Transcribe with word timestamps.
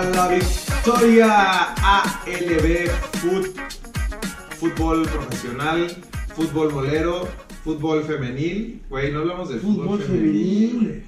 a 0.00 0.04
la 0.04 0.28
victoria 0.28 1.74
ALB 1.74 2.88
Foot, 3.20 3.48
fútbol 4.58 5.02
profesional, 5.02 5.88
fútbol 6.34 6.72
bolero, 6.72 7.28
fútbol 7.62 8.02
femenil. 8.04 8.80
Güey, 8.88 9.12
no 9.12 9.18
hablamos 9.18 9.50
de 9.50 9.58
fútbol, 9.58 9.98
Fútbol 9.98 10.02
femenil. 10.02 11.04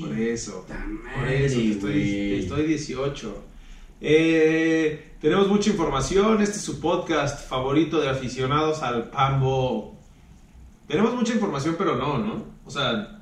Por 0.00 0.18
eso. 0.18 0.66
Por 0.66 1.28
eso, 1.28 1.58
que 1.58 1.70
estoy, 1.72 1.92
que 1.92 2.38
estoy 2.38 2.66
18. 2.68 3.44
Eh, 4.00 5.12
tenemos 5.20 5.48
mucha 5.48 5.68
información. 5.68 6.40
Este 6.40 6.56
es 6.56 6.62
su 6.62 6.80
podcast 6.80 7.46
favorito 7.46 8.00
de 8.00 8.08
aficionados 8.08 8.82
al 8.82 9.10
Pambo. 9.10 9.94
Tenemos 10.88 11.14
mucha 11.14 11.34
información, 11.34 11.74
pero 11.76 11.96
no, 11.96 12.16
¿no? 12.16 12.44
O 12.64 12.70
sea, 12.70 13.21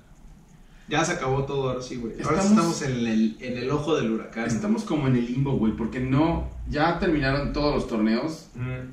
ya 0.90 1.04
se 1.04 1.12
acabó 1.12 1.44
todo 1.44 1.70
ahora 1.70 1.80
sí, 1.82 1.96
güey. 1.96 2.14
Ahora 2.22 2.42
Estamos- 2.42 2.76
estamos 2.76 2.82
en 2.82 3.06
el, 3.06 3.36
en 3.40 3.56
el 3.58 3.70
ojo 3.70 3.96
del 3.96 4.10
huracán. 4.10 4.46
Estamos 4.46 4.84
como 4.84 5.06
en 5.06 5.16
el 5.16 5.26
limbo, 5.26 5.52
güey, 5.52 5.72
porque 5.74 6.00
no. 6.00 6.50
Ya 6.68 6.98
terminaron 6.98 7.52
todos 7.52 7.74
los 7.74 7.86
torneos, 7.88 8.48
Mm, 8.56 8.92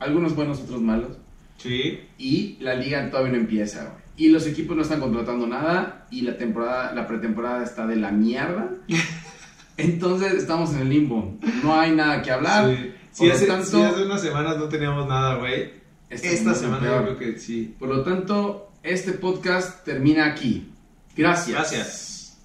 algunos 0.00 0.34
buenos, 0.34 0.60
otros 0.60 0.80
malos, 0.80 1.10
Sí. 1.58 2.00
y 2.18 2.56
la 2.60 2.74
liga 2.74 3.08
todavía 3.10 3.32
no 3.32 3.38
empieza, 3.38 3.82
güey. 3.84 4.02
Y 4.16 4.28
los 4.28 4.46
equipos 4.46 4.76
no 4.76 4.82
están 4.82 5.00
contratando 5.00 5.46
nada, 5.46 6.06
y 6.10 6.22
la 6.22 6.36
temporada, 6.36 6.92
la 6.94 7.06
pretemporada 7.06 7.62
está 7.62 7.86
de 7.86 7.96
la 7.96 8.10
mierda. 8.10 8.70
Entonces 9.76 10.34
estamos 10.34 10.74
en 10.74 10.80
el 10.82 10.88
limbo. 10.90 11.36
No 11.62 11.78
hay 11.78 11.92
nada 11.92 12.22
que 12.22 12.30
hablar. 12.30 12.76
Sí. 13.12 13.26
Lo 13.26 13.32
hace, 13.34 13.46
tanto, 13.46 13.66
sí, 13.66 13.82
hace 13.82 14.04
unas 14.04 14.20
semanas 14.22 14.56
no 14.58 14.68
teníamos 14.68 15.06
nada, 15.08 15.36
güey. 15.36 15.70
esta 16.10 16.28
Esta 16.28 16.54
semana 16.54 16.86
yo 16.86 17.02
creo 17.02 17.18
que 17.18 17.38
sí. 17.38 17.74
Por 17.78 17.88
lo 17.88 18.02
tanto, 18.02 18.70
este 18.82 19.12
podcast 19.12 19.84
termina 19.84 20.26
aquí. 20.26 20.71
Gracias. 21.16 21.48
Gracias. 21.50 22.38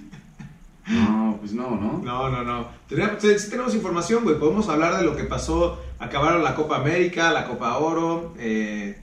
No, 0.89 1.35
pues 1.41 1.51
no, 1.51 1.71
¿no? 1.75 2.01
No, 2.01 2.29
no, 2.29 2.43
no. 2.45 2.69
Tenemos, 2.87 3.21
sí, 3.21 3.49
tenemos 3.49 3.75
información, 3.75 4.23
güey. 4.23 4.39
Podemos 4.39 4.69
hablar 4.69 4.95
de 4.97 5.03
lo 5.03 5.17
que 5.17 5.25
pasó. 5.25 5.81
Acabaron 5.99 6.43
la 6.45 6.55
Copa 6.55 6.77
América, 6.77 7.31
la 7.33 7.45
Copa 7.45 7.77
Oro. 7.77 8.33
eh, 8.39 8.97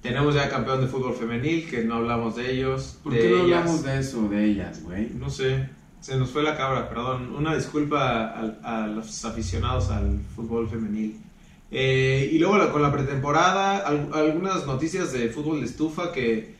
tenemos 0.00 0.34
ya 0.36 0.48
campeón 0.48 0.80
de 0.82 0.86
fútbol 0.86 1.14
femenil, 1.14 1.68
que 1.68 1.82
no 1.82 1.94
hablamos 1.96 2.36
de 2.36 2.52
ellos. 2.52 3.00
¿Por 3.02 3.14
de 3.14 3.18
qué 3.18 3.30
no 3.30 3.36
ellas. 3.46 3.58
hablamos 3.58 3.82
de 3.82 3.98
eso, 3.98 4.28
de 4.28 4.44
ellas, 4.44 4.82
güey? 4.84 5.10
No 5.14 5.28
sé. 5.28 5.68
Se 6.00 6.16
nos 6.16 6.30
fue 6.30 6.44
la 6.44 6.56
cabra, 6.56 6.88
perdón. 6.88 7.34
Una 7.34 7.56
disculpa 7.56 8.32
a, 8.62 8.86
los 8.86 9.24
aficionados 9.24 9.90
al 9.90 10.20
fútbol 10.36 10.68
femenil. 10.68 11.18
Eh, 11.72 12.28
y 12.32 12.38
luego 12.38 12.58
la- 12.58 12.70
con 12.70 12.80
la 12.82 12.92
pretemporada, 12.92 13.78
al- 13.78 14.10
algunas 14.12 14.66
noticias 14.68 15.10
de 15.12 15.30
fútbol 15.30 15.58
de 15.60 15.66
estufa 15.66 16.12
que, 16.12 16.54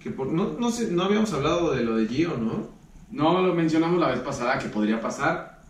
que 0.00 0.10
por- 0.10 0.32
no, 0.32 0.56
no, 0.58 0.70
sé, 0.70 0.90
no 0.90 1.04
habíamos 1.04 1.32
hablado 1.32 1.72
de 1.72 1.84
lo 1.84 1.96
de 1.96 2.06
Gio, 2.06 2.36
¿no? 2.36 2.68
No 3.10 3.40
lo 3.42 3.54
mencionamos 3.54 3.98
la 3.98 4.08
vez 4.08 4.20
pasada 4.20 4.58
que 4.58 4.68
podría 4.68 5.00
pasar, 5.00 5.60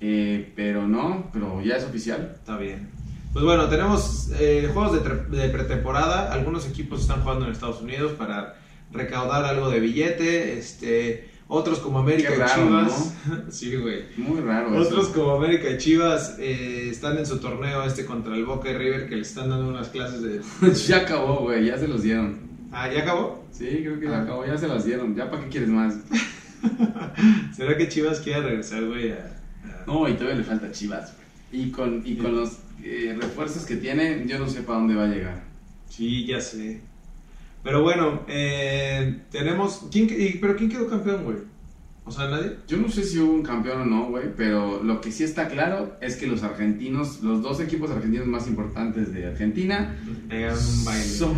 eh, 0.00 0.52
pero 0.54 0.86
no, 0.86 1.30
pero 1.32 1.62
ya 1.62 1.76
es 1.76 1.84
oficial. 1.84 2.32
Está 2.34 2.58
bien. 2.58 2.90
Pues 3.32 3.44
bueno, 3.44 3.68
tenemos 3.68 4.30
eh, 4.38 4.70
juegos 4.72 4.92
de, 4.94 5.48
pretemporada. 5.50 6.32
Algunos 6.32 6.66
equipos 6.66 7.02
están 7.02 7.20
jugando 7.22 7.44
en 7.44 7.52
Estados 7.52 7.82
Unidos 7.82 8.12
para 8.12 8.56
recaudar 8.92 9.44
algo 9.44 9.68
de 9.68 9.80
billete. 9.80 10.58
Este, 10.58 11.28
otros 11.48 11.80
como 11.80 11.98
América 11.98 12.30
Qué 12.30 12.34
y 12.34 12.38
raro, 12.38 12.54
Chivas. 12.54 13.14
sí, 13.50 13.76
güey. 13.76 14.04
Muy 14.16 14.40
raro. 14.40 14.80
eso. 14.80 14.88
Otros 14.88 15.08
como 15.08 15.32
América 15.32 15.68
y 15.70 15.76
Chivas 15.76 16.36
eh, 16.38 16.88
están 16.90 17.18
en 17.18 17.26
su 17.26 17.38
torneo 17.38 17.84
este 17.84 18.06
contra 18.06 18.34
el 18.34 18.46
Boca 18.46 18.70
y 18.70 18.74
River 18.74 19.06
que 19.06 19.16
le 19.16 19.22
están 19.22 19.50
dando 19.50 19.68
unas 19.68 19.88
clases 19.88 20.22
de... 20.22 20.40
ya 20.86 20.98
acabó, 20.98 21.40
güey, 21.40 21.66
ya 21.66 21.76
se 21.76 21.88
los 21.88 22.02
dieron. 22.02 22.45
Ah, 22.78 22.92
¿ya 22.92 23.00
acabó? 23.02 23.42
Sí, 23.52 23.64
creo 23.82 23.98
que 23.98 24.04
ya 24.06 24.18
Ah. 24.18 24.22
acabó, 24.22 24.44
ya 24.44 24.58
se 24.58 24.68
las 24.68 24.84
dieron. 24.84 25.14
¿Ya 25.16 25.30
para 25.30 25.42
qué 25.44 25.48
quieres 25.48 25.70
más? 25.70 25.94
¿Será 27.56 27.76
que 27.76 27.88
Chivas 27.88 28.20
quiere 28.20 28.42
regresar, 28.42 28.84
güey? 28.84 29.12
a- 29.12 29.14
a- 29.16 29.86
No, 29.86 30.06
y 30.08 30.14
todavía 30.14 30.36
le 30.36 30.44
falta 30.44 30.70
Chivas, 30.72 31.14
güey. 31.14 31.64
Y 31.64 31.70
con, 31.70 32.02
y 32.04 32.16
con 32.16 32.36
los 32.36 32.58
eh, 32.82 33.16
refuerzos 33.18 33.64
que 33.64 33.76
tiene, 33.76 34.24
yo 34.26 34.38
no 34.38 34.48
sé 34.48 34.60
para 34.62 34.78
dónde 34.80 34.94
va 34.94 35.04
a 35.04 35.08
llegar. 35.08 35.42
Sí, 35.88 36.26
ya 36.26 36.40
sé. 36.40 36.80
Pero 37.62 37.82
bueno, 37.82 38.22
eh, 38.28 39.20
tenemos... 39.30 39.86
¿quién, 39.90 40.08
¿Pero 40.40 40.54
quién 40.56 40.68
quedó 40.68 40.86
campeón, 40.88 41.24
güey? 41.24 41.38
O 42.04 42.12
sea, 42.12 42.28
nadie. 42.28 42.58
Yo 42.68 42.76
no 42.76 42.88
sé 42.88 43.02
si 43.02 43.18
hubo 43.18 43.32
un 43.32 43.42
campeón 43.42 43.80
o 43.80 43.84
no, 43.84 44.08
güey, 44.10 44.26
pero 44.36 44.80
lo 44.84 45.00
que 45.00 45.10
sí 45.10 45.24
está 45.24 45.48
claro 45.48 45.96
es 46.00 46.14
que 46.16 46.28
los 46.28 46.44
argentinos, 46.44 47.20
los 47.22 47.42
dos 47.42 47.58
equipos 47.60 47.90
argentinos 47.90 48.28
más 48.28 48.46
importantes 48.46 49.12
de 49.12 49.26
Argentina, 49.26 49.96
Pegaron 50.28 50.58
un 50.58 50.84
baile. 50.84 51.02
Son, 51.04 51.34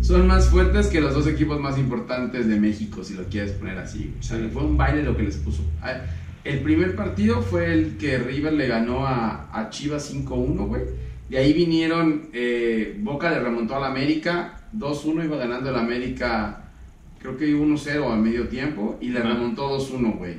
son 0.00 0.26
más 0.26 0.48
fuertes 0.48 0.86
que 0.88 1.00
los 1.00 1.14
dos 1.14 1.26
equipos 1.26 1.60
más 1.60 1.78
importantes 1.78 2.48
de 2.48 2.58
México, 2.58 3.04
si 3.04 3.14
lo 3.14 3.24
quieres 3.24 3.52
poner 3.52 3.78
así. 3.78 4.14
O 4.18 4.22
sea, 4.22 4.38
Sí. 4.38 4.48
fue 4.52 4.64
un 4.64 4.76
baile 4.76 5.02
lo 5.02 5.16
que 5.16 5.22
les 5.24 5.36
puso. 5.36 5.62
Ah, 5.82 5.94
El 6.42 6.60
primer 6.60 6.96
partido 6.96 7.42
fue 7.42 7.70
el 7.70 7.98
que 7.98 8.16
River 8.18 8.54
le 8.54 8.66
ganó 8.66 9.06
a, 9.06 9.50
a 9.52 9.68
Chivas 9.68 10.10
5-1, 10.10 10.66
güey. 10.66 10.82
De 11.28 11.36
ahí 11.36 11.52
vinieron, 11.52 12.30
eh, 12.32 12.96
Boca 13.00 13.30
le 13.30 13.40
remontó 13.40 13.76
al 13.76 13.84
América, 13.84 14.58
2-1 14.72 15.22
iba 15.22 15.36
ganando 15.36 15.68
el 15.68 15.76
América, 15.76 16.64
creo 17.20 17.36
que 17.36 17.54
1-0 17.54 18.10
al 18.10 18.20
medio 18.20 18.48
tiempo, 18.48 18.96
y 19.02 19.10
le 19.10 19.18
Ajá. 19.18 19.28
remontó 19.34 19.68
2-1, 19.68 20.16
güey. 20.16 20.36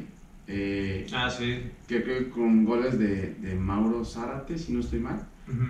Eh, 0.48 1.06
Ah, 1.14 1.30
sí. 1.30 1.60
que 1.88 2.02
creo 2.04 2.18
que 2.18 2.30
con 2.30 2.66
goles 2.66 2.98
de, 2.98 3.36
de 3.40 3.54
Mauro 3.56 4.04
Zárate, 4.04 4.58
si 4.58 4.74
no 4.74 4.80
estoy 4.80 5.00
mal. 5.00 5.28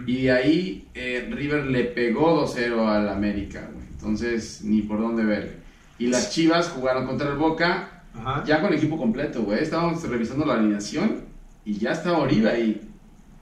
Y 0.08 0.23
de 0.23 0.31
ahí 0.31 0.88
eh, 0.94 1.28
River 1.29 1.66
le 1.66 1.84
pegó 1.85 2.35
2-0 2.47 2.88
al 2.88 3.09
América, 3.09 3.68
güey. 3.73 3.80
Entonces, 4.01 4.62
ni 4.63 4.81
por 4.81 5.00
dónde 5.00 5.23
verle. 5.23 5.51
Y 6.00 6.07
las 6.07 6.31
Chivas 6.31 6.69
jugaron 6.69 7.06
contra 7.06 7.29
el 7.29 7.38
Boca, 7.38 8.03
Ajá. 8.16 8.44
ya 8.45 8.59
con 8.59 8.73
equipo 8.73 8.97
completo, 8.97 9.44
güey. 9.44 9.62
Estábamos 9.62 10.01
revisando 10.09 10.44
la 10.45 10.56
alineación 10.56 11.25
y 11.63 11.75
ya 11.78 11.91
estaba 11.91 12.17
Oribe 12.17 12.50
ahí. 12.50 12.81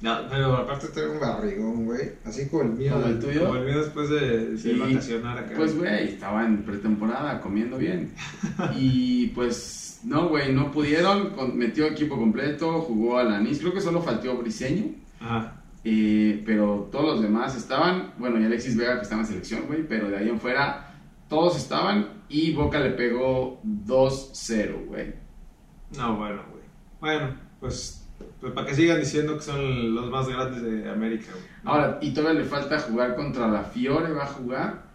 No, 0.02 0.18
pero 0.30 0.56
aparte 0.58 0.88
tengo 0.90 1.14
un 1.14 1.20
barrigón, 1.22 1.86
güey. 1.86 2.12
Así 2.26 2.48
como 2.50 2.64
el 2.64 2.70
mío. 2.72 2.92
¿Como 2.94 3.06
el 3.06 3.20
tuyo? 3.20 3.46
Como 3.46 3.56
el 3.60 3.66
mío 3.66 3.80
después 3.80 4.10
de, 4.10 4.48
de 4.52 4.58
Sí. 4.58 4.74
vacacionar 4.74 5.38
acá. 5.38 5.54
Pues, 5.56 5.78
güey, 5.78 6.10
estaba 6.10 6.46
en 6.46 6.64
pretemporada 6.64 7.40
comiendo 7.42 7.78
bien. 7.78 8.12
Y 8.78 9.28
pues, 9.28 10.02
no, 10.04 10.28
güey, 10.30 10.54
no 10.54 10.72
pudieron. 10.72 11.34
metió 11.58 11.86
equipo 11.86 12.18
completo, 12.18 12.82
jugó 12.82 13.18
a 13.20 13.24
Lanís. 13.24 13.60
Creo 13.60 13.74
que 13.74 13.82
solo 13.82 14.02
faltó 14.02 14.36
Briseño. 14.38 14.86
Ajá. 15.22 15.59
Eh, 15.84 16.44
pero 16.46 16.90
todos 16.92 17.16
los 17.16 17.22
demás 17.22 17.56
estaban, 17.56 18.14
bueno, 18.18 18.40
y 18.40 18.46
Alexis 18.46 18.76
Vega 18.76 18.98
que 18.98 19.04
está 19.04 19.16
en 19.16 19.26
selección, 19.26 19.68
güey, 19.68 19.88
pero 19.88 20.10
de 20.10 20.18
ahí 20.18 20.30
en 20.30 20.40
fuera 20.40 20.90
todos 21.30 21.58
estaban 21.58 22.24
y 22.28 22.54
Boca 22.54 22.80
le 22.80 22.92
pegó 22.92 23.62
2-0, 23.64 24.88
güey. 24.88 25.14
No, 25.98 26.18
bueno, 26.18 26.44
güey. 26.52 26.64
Bueno, 27.00 27.36
pues, 27.60 28.08
pues 28.42 28.52
para 28.54 28.68
que 28.68 28.76
sigan 28.76 29.00
diciendo 29.00 29.36
que 29.38 29.44
son 29.44 29.96
los 29.96 30.10
más 30.10 30.28
grandes 30.28 30.62
de 30.62 30.90
América, 30.90 31.32
güey. 31.32 31.46
Ahora, 31.64 32.00
y 32.02 32.12
todavía 32.12 32.42
le 32.42 32.48
falta 32.48 32.80
jugar 32.80 33.16
contra 33.16 33.48
la 33.48 33.64
Fiore, 33.64 34.12
va 34.12 34.24
a 34.24 34.28
jugar. 34.28 34.90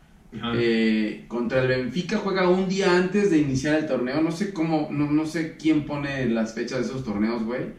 Eh, 0.57 1.27
contra 1.29 1.63
el 1.63 1.69
Benfica 1.69 2.19
juega 2.19 2.49
un 2.49 2.69
día 2.69 2.97
antes 2.97 3.31
de 3.31 3.39
iniciar 3.39 3.77
el 3.77 3.87
torneo. 3.87 4.21
No 4.21 4.33
sé 4.33 4.53
cómo, 4.53 4.89
no, 4.91 5.09
no 5.11 5.27
sé 5.27 5.57
quién 5.57 5.87
pone 5.87 6.27
las 6.27 6.55
fechas 6.55 6.81
de 6.81 6.87
esos 6.87 7.05
torneos, 7.05 7.45
güey. 7.45 7.73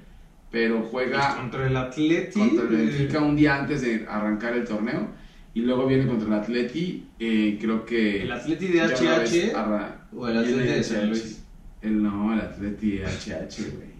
Pero 0.51 0.79
Pues 0.79 0.91
juega 0.91 1.35
contra 1.38 1.67
el 1.67 1.75
Atleti. 1.75 2.39
contra 2.39 2.66
el 2.67 2.73
eh, 2.73 2.78
Benfica 2.85 3.19
un 3.22 3.35
día 3.35 3.56
antes 3.56 3.81
de 3.81 4.06
arrancar 4.07 4.53
el 4.53 4.66
torneo. 4.66 5.07
Y 5.53 5.61
luego 5.61 5.85
viene 5.88 6.06
contra 6.07 6.28
el 6.28 6.33
Atleti. 6.33 7.07
eh, 7.19 7.57
creo 7.59 7.85
que. 7.85 8.23
El 8.23 8.31
Atleti 8.31 8.67
de 8.67 8.81
HH. 8.81 9.53
arra- 9.56 10.07
o 10.13 10.28
el 10.28 10.38
Atleti 10.38 10.59
de 10.67 10.83
San. 10.83 11.09
Luis. 11.09 11.41
El, 11.81 12.01
no, 12.01 12.33
el 12.33 12.39
Atleti 12.41 12.97
de 12.97 13.06
HH, 13.06 13.72
güey. 13.75 13.95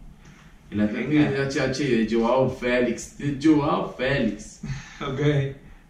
El 0.72 0.82
Atleti 0.82 1.16
de 1.16 1.38
HH 1.48 1.78
de 1.84 2.08
Joao 2.12 2.50
Félix. 2.50 3.18
De 3.18 3.38
Joao 3.42 3.94
Félix. 3.98 4.62
Ok. 5.02 5.20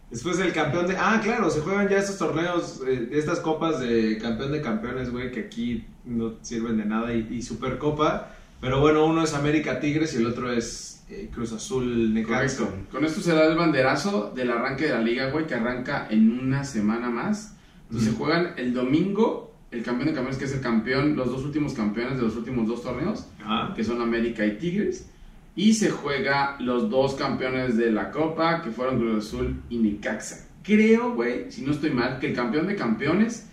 Después 0.10 0.40
el 0.40 0.52
campeón 0.54 0.88
de... 0.88 0.96
Ah, 0.98 1.20
claro, 1.24 1.50
se 1.50 1.60
juegan 1.62 1.88
ya 1.90 1.98
estos 1.98 2.18
torneos, 2.18 2.82
eh, 2.88 3.10
estas 3.12 3.40
copas 3.40 3.80
de 3.80 4.18
campeón 4.18 4.52
de 4.52 4.62
campeones, 4.62 5.12
güey, 5.12 5.32
que 5.32 5.42
aquí 5.42 5.86
no 6.06 6.36
sirven 6.42 6.78
de 6.78 6.86
nada 6.86 7.14
y, 7.14 7.28
y 7.32 7.42
Supercopa. 7.42 8.32
Pero 8.62 8.80
bueno, 8.80 9.06
uno 9.06 9.24
es 9.24 9.34
América 9.34 9.80
Tigres 9.80 10.14
y 10.16 10.18
el 10.18 10.26
otro 10.28 10.52
es 10.52 11.04
eh, 11.10 11.30
Cruz 11.34 11.52
Azul 11.54 12.14
Necaxa. 12.14 12.58
Correcto. 12.66 12.70
Con 12.92 13.06
esto 13.06 13.22
se 13.22 13.34
da 13.34 13.46
el 13.46 13.58
banderazo 13.58 14.32
del 14.36 14.50
arranque 14.52 14.86
de 14.86 14.90
la 14.92 15.02
liga, 15.02 15.30
güey, 15.30 15.46
que 15.46 15.54
arranca 15.56 16.08
en 16.10 16.40
una 16.40 16.64
semana 16.64 17.10
más. 17.10 17.56
Entonces 17.90 18.14
Ujú. 18.14 18.24
juegan 18.26 18.54
el 18.58 18.74
domingo 18.74 19.52
el 19.72 19.84
campeón 19.84 20.08
de 20.08 20.14
campeones, 20.14 20.38
que 20.40 20.46
es 20.46 20.54
el 20.54 20.62
campeón, 20.62 21.16
los 21.18 21.28
dos 21.30 21.44
últimos 21.44 21.74
campeones 21.74 22.16
de 22.18 22.24
los 22.24 22.36
últimos 22.38 22.66
dos 22.68 22.82
torneos. 22.82 23.28
Ajá. 23.44 23.74
que 23.76 23.84
son 23.84 24.02
América 24.02 24.46
y 24.46 24.58
Tigres. 24.58 25.10
Y 25.56 25.74
se 25.74 25.90
juega 25.92 26.56
los 26.60 26.90
dos 26.90 27.14
campeones 27.16 27.76
de 27.78 27.92
la 27.92 28.10
Copa, 28.12 28.62
que 28.62 28.72
fueron 28.72 28.98
Cruz 29.00 29.26
Azul 29.28 29.62
y 29.70 29.78
Necaxa. 29.78 30.48
Creo, 30.64 31.14
güey, 31.14 31.52
si 31.52 31.62
no 31.62 31.72
estoy 31.72 31.92
mal, 31.92 32.20
que 32.20 32.28
el 32.28 32.34
campeón 32.36 32.68
de 32.68 32.76
campeones 32.76 33.48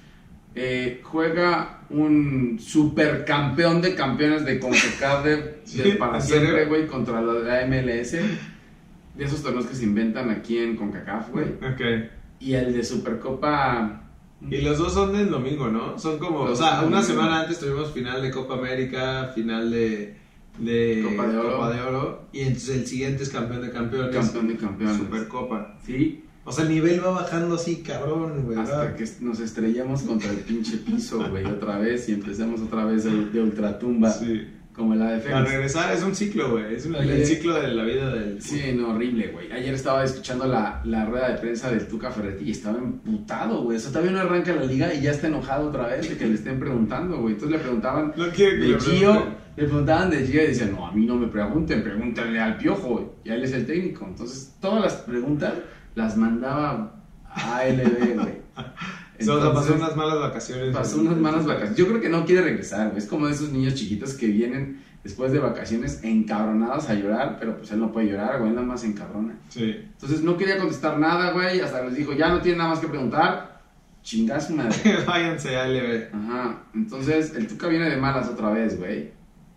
eh, 0.54 1.00
juega 1.02 1.81
un 1.88 2.58
supercampeón 2.60 3.81
de 3.81 3.94
campeones 3.94 4.44
de 4.44 4.58
CONCACAF 4.58 5.25
de, 5.25 5.93
para 5.99 6.20
siempre, 6.20 6.66
güey, 6.66 6.87
contra 6.87 7.22
la, 7.22 7.66
MLS. 7.66 8.12
De 8.12 9.25
esos 9.25 9.43
torneos 9.43 9.66
que 9.66 9.75
se 9.75 9.84
inventan 9.84 10.31
aquí 10.31 10.58
en 10.58 10.76
CONCACAF, 10.76 11.31
güey. 11.31 11.46
Ok. 11.46 12.10
Y 12.40 12.54
el 12.54 12.72
de 12.72 12.82
Supercopa 12.82 14.02
Y 14.50 14.62
los 14.62 14.78
dos 14.78 14.93
son 14.93 15.12
del 15.12 15.31
domingo, 15.31 15.69
¿no? 15.69 15.99
Son 15.99 16.19
como, 16.19 16.40
o 16.40 16.56
sea, 16.56 16.82
una 16.82 17.02
semana 17.02 17.40
antes 17.40 17.58
tuvimos 17.58 17.93
final 17.93 18.20
de 18.20 18.31
Copa 18.31 18.54
América, 18.54 19.31
final 19.34 19.70
de, 19.70 20.16
de 20.58 21.02
Copa 21.02 21.28
de 21.28 21.38
Oro. 21.38 21.52
Copa 21.52 21.70
de 21.70 21.81
Oro, 21.81 22.28
y 22.32 22.40
entonces 22.40 22.76
el 22.76 22.87
siguiente 22.87 23.22
es 23.22 23.31
campeón 23.31 23.62
de 23.62 23.70
campeones. 23.70 24.14
Campeón 24.14 24.49
de 24.49 24.56
campeones. 24.56 24.96
Supercopa. 24.96 25.78
Sí, 25.84 26.25
O 26.44 26.50
sea, 26.52 26.64
el 26.64 26.70
nivel 26.70 27.00
va 27.04 27.10
bajando 27.10 27.54
así, 27.54 27.82
cabrón, 27.82 28.42
güey. 28.44 28.58
hasta 28.58 28.78
¿verdad? 28.80 28.96
que 28.96 29.04
nos 29.20 29.38
estrellamos 29.40 30.02
contra 30.02 30.30
el 30.30 30.38
pinche 30.38 30.78
piso, 30.78 31.24
güey, 31.30 31.44
otra 31.46 31.78
vez 31.78 32.08
y 32.08 32.14
empecemos 32.14 32.60
otra 32.60 32.84
vez 32.84 33.04
de, 33.04 33.26
de 33.26 33.40
ultratumba, 33.40 34.10
Sí. 34.10 34.48
como 34.74 34.94
la 34.96 35.12
de 35.12 35.18
Para 35.20 35.36
Fénix. 35.36 35.52
regresar 35.52 35.94
es 35.94 36.02
un 36.02 36.14
ciclo, 36.16 36.50
güey. 36.52 36.74
Es 36.74 36.84
un- 36.86 36.96
el 36.96 37.24
ciclo 37.26 37.54
de 37.60 37.68
la 37.68 37.84
vida 37.84 38.12
del. 38.12 38.42
Sí, 38.42 38.60
no, 38.74 38.90
horrible, 38.90 39.28
güey. 39.28 39.52
Ayer 39.52 39.72
estaba 39.74 40.02
escuchando 40.02 40.46
la, 40.46 40.80
la 40.84 41.04
rueda 41.04 41.28
de 41.30 41.38
prensa 41.38 41.70
del 41.70 41.86
Tuca 41.86 42.10
Ferretti 42.10 42.44
y 42.44 42.50
estaba 42.50 42.78
emputado, 42.78 43.62
güey. 43.62 43.76
O 43.76 43.80
sea, 43.80 43.90
todavía 43.92 44.10
no 44.12 44.20
arranca 44.20 44.52
la 44.54 44.64
liga 44.64 44.92
y 44.92 45.00
ya 45.02 45.12
está 45.12 45.28
enojado 45.28 45.68
otra 45.68 45.86
vez 45.86 46.08
de 46.08 46.16
que 46.16 46.26
le 46.26 46.34
estén 46.34 46.58
preguntando, 46.58 47.18
güey. 47.18 47.34
Entonces 47.34 47.56
le 47.56 47.62
preguntaban 47.62 48.12
No 48.16 48.28
quiere 48.30 48.56
que 48.56 48.62
de 48.62 48.68
le 48.68 48.80
Gio, 48.80 49.26
le 49.56 49.64
preguntaban 49.64 50.10
de 50.10 50.26
Gio 50.26 50.42
y 50.42 50.46
decían, 50.48 50.72
no, 50.72 50.86
a 50.86 50.92
mí 50.92 51.06
no 51.06 51.14
me 51.16 51.28
pregunten, 51.28 51.84
pregúntenle 51.84 52.40
al 52.40 52.56
Piojo. 52.56 53.14
Y 53.24 53.28
él 53.30 53.44
es 53.44 53.52
el 53.52 53.64
técnico. 53.66 54.06
Entonces, 54.08 54.56
todas 54.60 54.82
las 54.82 54.94
preguntas 54.94 55.52
las 55.94 56.16
mandaba 56.16 56.94
a 57.24 57.56
ALB, 57.58 58.14
güey. 58.20 58.42
O 59.20 59.24
sea, 59.24 59.34
pasó 59.34 59.48
Entonces, 59.50 59.76
unas 59.76 59.96
malas 59.96 60.18
vacaciones. 60.18 60.74
pasó 60.74 61.00
unas 61.00 61.16
malas 61.16 61.46
vacaciones. 61.46 61.76
Yo 61.76 61.86
creo 61.86 62.00
que 62.00 62.08
no 62.08 62.24
quiere 62.24 62.42
regresar, 62.42 62.88
güey. 62.88 62.98
Es 62.98 63.06
como 63.06 63.26
de 63.26 63.32
esos 63.34 63.52
niños 63.52 63.74
chiquitos 63.76 64.14
que 64.14 64.26
vienen 64.26 64.82
después 65.04 65.30
de 65.30 65.38
vacaciones 65.38 66.02
encabronados 66.02 66.88
a 66.88 66.94
llorar, 66.94 67.36
pero 67.38 67.56
pues 67.56 67.70
él 67.70 67.78
no 67.78 67.92
puede 67.92 68.08
llorar, 68.08 68.40
güey, 68.40 68.50
nada 68.50 68.66
más 68.66 68.82
encabrona. 68.82 69.34
Sí. 69.48 69.76
Entonces 69.92 70.22
no 70.22 70.36
quería 70.36 70.58
contestar 70.58 70.98
nada, 70.98 71.30
güey, 71.32 71.60
hasta 71.60 71.84
les 71.84 71.94
dijo, 71.94 72.12
ya 72.14 72.30
no 72.30 72.40
tiene 72.40 72.58
nada 72.58 72.70
más 72.70 72.80
que 72.80 72.88
preguntar, 72.88 73.60
chingás 74.02 74.50
madre. 74.50 74.76
Váyanse 75.06 75.56
a 75.56 75.68
LB. 75.68 76.14
Ajá, 76.14 76.62
entonces 76.74 77.34
el 77.36 77.46
Tuca 77.46 77.68
viene 77.68 77.90
de 77.90 77.96
malas 77.98 78.28
otra 78.28 78.50
vez, 78.50 78.78
güey. 78.78 79.10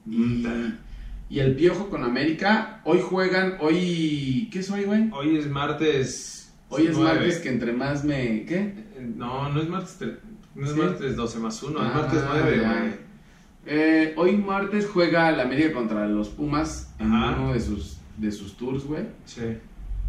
Y. 0.08 0.46
y 1.30 1.40
el 1.40 1.56
Piojo 1.56 1.90
con 1.90 2.04
América, 2.04 2.82
hoy 2.86 3.00
juegan, 3.02 3.58
hoy, 3.60 4.50
¿qué 4.52 4.60
es 4.60 4.70
hoy, 4.70 4.84
güey? 4.84 5.10
Hoy 5.12 5.38
es 5.38 5.48
martes. 5.48 6.54
Hoy 6.70 6.88
es 6.88 6.98
martes 6.98 7.40
que 7.40 7.50
entre 7.50 7.74
más 7.74 8.04
me, 8.04 8.46
¿qué? 8.46 8.74
No, 9.16 9.50
no 9.50 9.62
es 9.62 9.70
martes. 9.70 9.98
tre- 10.00 10.18
No 10.56 10.66
es 10.66 10.72
¿Sí? 10.74 10.80
martes 10.80 11.16
12 11.16 11.40
más 11.40 11.62
1, 11.64 11.80
es 11.80 11.86
Ah, 11.86 11.98
martes 12.02 12.22
9, 12.28 12.58
ya. 12.62 12.80
güey. 12.80 12.92
Eh, 13.68 14.14
hoy 14.18 14.38
martes 14.38 14.88
juega 14.92 15.30
el 15.30 15.40
América 15.40 15.74
contra 15.74 16.08
los 16.08 16.30
Pumas 16.30 16.94
en 17.00 17.12
Ajá. 17.14 17.36
uno 17.40 17.54
de 17.54 17.60
sus, 17.60 17.98
de 18.18 18.32
sus 18.32 18.56
tours, 18.58 18.86
güey. 18.86 19.04
Sí. 19.26 19.58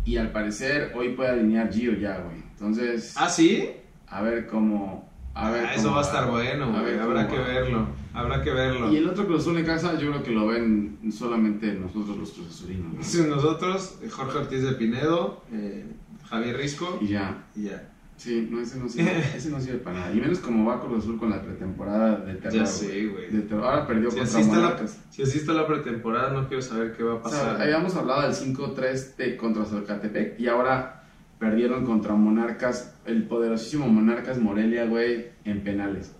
Y 0.05 0.19
al 0.19 0.31
parecer 0.31 0.93
hoy 0.95 1.11
puede 1.15 1.31
alinear 1.31 1.73
Gio 1.73 1.95
ya, 1.99 2.19
güey. 2.19 2.37
Entonces, 2.53 3.15
¿Ah, 3.17 3.29
sí? 3.29 3.69
a 4.09 4.23
ver 4.23 4.47
cómo... 4.47 5.09
A 5.35 5.51
ver 5.51 5.67
Ah, 5.67 5.75
eso 5.75 5.85
cómo 5.85 5.97
va 5.97 6.03
a 6.03 6.05
estar 6.05 6.31
bueno, 6.31 6.71
güey. 6.73 6.99
Habrá 6.99 7.27
cómo 7.27 7.37
que 7.45 7.51
verlo. 7.51 7.89
Habrá 8.17 8.43
que 8.43 8.51
verlo. 8.51 8.91
Y 8.93 8.97
el 8.97 9.09
otro 9.09 9.27
Cruz 9.27 9.43
Azul 9.43 9.59
en 9.59 9.65
casa, 9.67 9.93
yo 9.99 10.11
creo 10.11 10.23
que 10.23 10.31
lo 10.31 10.47
ven 10.47 10.99
solamente 11.13 11.73
nosotros 11.75 12.17
los 12.17 12.31
Cruz 12.33 12.49
Azulinos. 12.49 12.95
¿no? 12.95 13.03
Sí, 13.03 13.23
Nosotros, 13.29 13.99
Jorge 14.11 14.39
Ortiz 14.39 14.63
de 14.63 14.73
Pinedo, 14.73 15.43
eh, 15.53 15.85
Javier 16.29 16.57
Risco 16.57 16.99
Y 17.03 17.09
ya. 17.09 17.45
y 17.55 17.65
ya. 17.65 17.91
Sí, 18.17 18.49
no, 18.51 18.61
ese 18.63 18.79
no 18.79 18.89
sirve, 18.89 19.13
ese 19.37 19.51
no 19.51 19.61
sirve 19.61 19.79
para 19.79 19.99
nada. 20.01 20.13
Y 20.15 20.21
menos 20.21 20.39
como 20.39 20.65
va 20.65 20.81
Cruz 20.81 21.05
Azul 21.05 21.19
con 21.19 21.29
la 21.29 21.43
pretemporada 21.43 22.17
de 22.25 22.35
terror. 22.37 22.55
Ya 22.61 22.65
sé, 22.67 23.07
güey. 23.09 23.27
Ahora 23.53 23.87
perdió 23.87 24.11
Si 24.11 24.19
contra 24.19 24.41
Monarcas. 24.41 24.99
si 25.11 25.23
así 25.23 25.37
está 25.37 25.53
la 25.53 25.67
pretemporada, 25.67 26.33
no 26.33 26.49
quiero 26.49 26.62
saber 26.62 26.97
qué 26.97 27.03
va 27.03 27.12
a 27.12 27.17
O 27.17 27.23
pasar. 27.23 27.57
sea, 27.59 27.62
habíamos 27.65 27.95
hablado 27.95 28.23
del 28.23 28.33
5-3 28.33 29.17
de- 29.19 29.37
contra 29.37 29.67
Zacatepec 29.67 30.41
y 30.41 30.49
ahora 30.49 31.03
perdieron 31.39 31.85
contra 31.85 32.15
Monarcas, 32.15 32.95
el 33.05 33.25
poderosísimo 33.25 33.87
Monarcas 33.87 34.39
Morelia, 34.39 34.87
güey, 34.87 35.27
en 35.45 35.62
penales. 35.62 36.16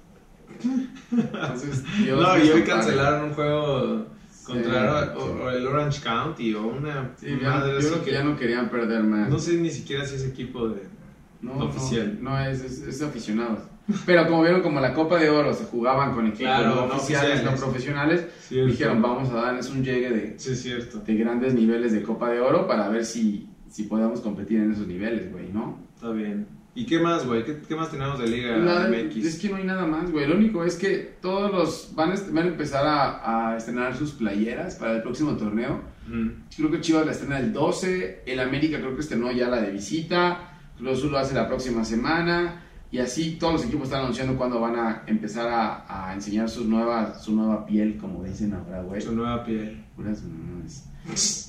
Entonces, 1.12 1.84
Dios 2.02 2.20
no, 2.20 2.38
y 2.44 2.48
hoy 2.50 2.62
cancelaron 2.62 3.25
un 3.28 3.34
juego 3.34 4.06
contra 4.44 5.12
Sí, 5.14 5.19
o- 5.19 5.50
el 5.50 5.66
Orange 5.66 6.00
County 6.02 6.54
o 6.54 6.66
una 6.66 7.10
Sí, 7.16 7.37
ya- 7.40 7.50
madre 7.50 7.72
yo 7.72 7.78
así 7.78 7.88
creo 7.88 8.04
que 8.04 8.12
ya 8.12 8.25
no 8.25 8.37
querían 8.37 8.69
perder 8.70 9.02
más. 9.02 9.28
No 9.28 9.38
sé 9.38 9.54
ni 9.56 9.70
siquiera 9.70 10.04
si 10.04 10.16
es 10.16 10.25
equipo 10.25 10.69
de... 10.69 10.82
No, 11.43 11.52
Oficial. 11.64 12.19
No, 12.22 12.31
no, 12.31 12.40
es, 12.40 12.62
es, 12.62 12.81
es 12.82 13.02
aficionados. 13.02 13.60
Pero 14.04 14.26
como 14.26 14.43
vieron, 14.43 14.62
como 14.62 14.81
la 14.81 14.94
Copa 14.94 15.16
de 15.19 15.31
Oro 15.31 15.54
se 15.54 15.64
jugaban 15.64 16.12
con 16.14 16.26
equipos 16.26 16.46
Claro, 16.46 16.75
no 16.75 16.84
oficiales, 16.96 17.44
no 17.44 17.54
profesionales, 17.54 18.26
Cierto. 18.40 18.70
dijeron 18.72 19.00
vamos 19.02 19.31
a 19.31 19.34
darles 19.34 19.70
un 19.70 19.84
llegue 19.84 20.10
de, 20.10 20.34
Sí, 20.38 20.56
cierto. 20.56 20.99
de 21.00 21.14
grandes 21.14 21.54
niveles 21.54 21.92
de 21.92 22.02
Copa 22.02 22.31
de 22.31 22.40
Oro 22.40 22.66
para 22.66 22.88
ver 22.88 23.04
si, 23.04 23.49
si 23.70 23.84
podemos 23.84 24.20
competir 24.20 24.60
en 24.60 24.72
esos 24.72 24.88
niveles, 24.88 25.31
güey, 25.31 25.52
¿no? 25.52 25.78
Está 25.94 26.10
bien. 26.10 26.46
¿Y 26.76 26.84
qué 26.87 26.99
más, 27.00 27.26
güey? 27.26 27.43
¿Qué, 27.44 27.56
qué 27.67 27.75
más 27.75 27.90
tenemos 27.90 28.19
de 28.20 28.28
Liga 28.28 28.56
La- 28.58 28.88
MX? 28.88 29.17
es 29.25 29.38
que 29.40 29.49
no 29.49 29.56
hay 29.56 29.64
nada 29.64 29.87
más, 29.87 30.11
güey. 30.12 30.28
Lo 30.28 30.37
único 30.37 30.62
es 30.62 30.76
que 30.76 31.17
todos 31.23 31.50
los 31.50 31.93
van 31.96 32.11
a, 32.11 32.14
est- 32.14 32.31
van 32.31 32.44
a 32.44 32.49
empezar 32.49 32.87
a, 32.87 33.52
a 33.52 33.56
estrenar 33.56 33.96
sus 33.96 34.12
playeras 34.12 34.75
para 34.76 34.96
el 34.96 35.02
próximo 35.02 35.37
torneo. 35.37 35.81
Mm. 36.06 36.28
Creo 36.55 36.70
que 36.70 36.81
Chivas 36.82 37.06
la 37.06 37.12
estrena 37.12 37.38
el 37.40 37.52
12, 37.52 38.23
el 38.26 38.38
América 38.40 38.78
creo 38.78 38.94
que 38.94 39.00
estrenó 39.00 39.32
ya 39.32 39.49
la 39.49 39.61
de 39.62 39.73
visita, 39.73 40.52
Cruz 40.78 40.99
Azul 40.99 41.11
lo 41.12 41.19
hace 41.19 41.34
la 41.34 41.49
próxima 41.49 41.82
semana 41.84 42.62
y 42.93 42.99
así 42.99 43.32
todos 43.40 43.55
los 43.55 43.64
equipos 43.64 43.84
están 43.84 44.02
anunciando 44.02 44.37
cuándo 44.37 44.61
van 44.61 44.76
a 44.76 45.02
empezar 45.06 45.49
a, 45.49 46.08
a 46.11 46.12
enseñar 46.14 46.49
sus 46.49 46.67
nuevas, 46.67 47.25
su 47.25 47.34
nueva 47.34 47.64
piel, 47.67 47.96
como 47.96 48.23
dicen 48.23 48.52
ahora, 48.55 48.82
güey. 48.82 49.00
Su 49.00 49.12
nueva 49.12 49.43
piel. 49.44 49.82
Puras. 49.96 50.23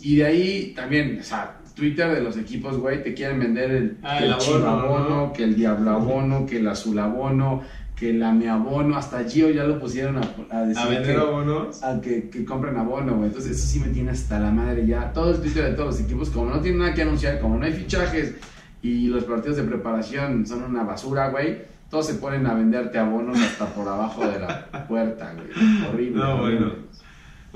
Y 0.02 0.16
de 0.18 0.26
ahí 0.26 0.74
también, 0.76 1.20
o 1.20 1.24
sea, 1.24 1.58
Twitter 1.78 2.14
de 2.14 2.22
los 2.22 2.36
equipos, 2.38 2.78
güey, 2.78 3.04
te 3.04 3.14
quieren 3.14 3.40
vender 3.40 3.72
el, 3.72 3.98
Ah, 4.04 4.18
que 4.18 4.26
el 4.26 4.32
el 4.32 4.66
abono, 4.66 5.32
que 5.34 5.44
el 5.44 5.56
diablabono, 5.56 6.46
que 6.46 6.58
el 6.58 6.68
azulabono, 6.68 7.62
que 7.96 8.10
el 8.10 8.22
ameabono, 8.22 8.98
hasta 8.98 9.24
Gio 9.24 9.50
ya 9.50 9.64
lo 9.64 9.80
pusieron 9.80 10.18
a, 10.18 10.22
a 10.52 10.62
decir 10.64 10.84
A 10.84 10.88
vender 10.90 11.16
que- 11.16 11.22
abonos. 11.22 11.84
a 11.84 12.02
que, 12.02 12.30
que 12.30 12.44
compren 12.46 12.76
abono, 12.78 13.14
güey. 13.16 13.28
Entonces, 13.28 13.58
eso 13.58 13.68
sí 13.68 13.80
me 13.80 13.88
tiene 13.88 14.12
hasta 14.12 14.40
la 14.40 14.52
madre 14.52 14.86
ya. 14.86 15.14
Todo 15.14 15.32
el 15.32 15.38
Twitter 15.42 15.64
de 15.66 15.72
todos 15.72 15.96
los 15.96 16.00
equipos, 16.02 16.30
como 16.30 16.50
no 16.52 16.60
tienen 16.60 16.80
nada 16.82 16.94
que 16.94 17.04
anunciar, 17.04 17.40
como 17.40 17.58
no 17.58 17.66
hay 17.66 17.74
fichajes 17.74 18.36
y 18.82 19.08
los 19.08 19.24
partidos 19.24 19.58
de 19.58 19.64
preparación 19.64 20.46
son 20.46 20.64
una 20.64 20.84
basura, 20.84 21.30
güey. 21.30 21.58
Todos 21.90 22.06
se 22.08 22.16
ponen 22.16 22.46
a 22.46 22.54
venderte 22.54 23.00
abonos 23.00 23.40
hasta 23.40 23.66
por 23.68 23.88
abajo 23.88 24.28
de 24.28 24.40
la 24.40 24.68
puerta, 24.90 25.34
güey. 25.34 25.48
Horrible. 25.90 26.20
No, 26.22 26.36
horrible. 26.42 26.60
bueno. 26.66 26.87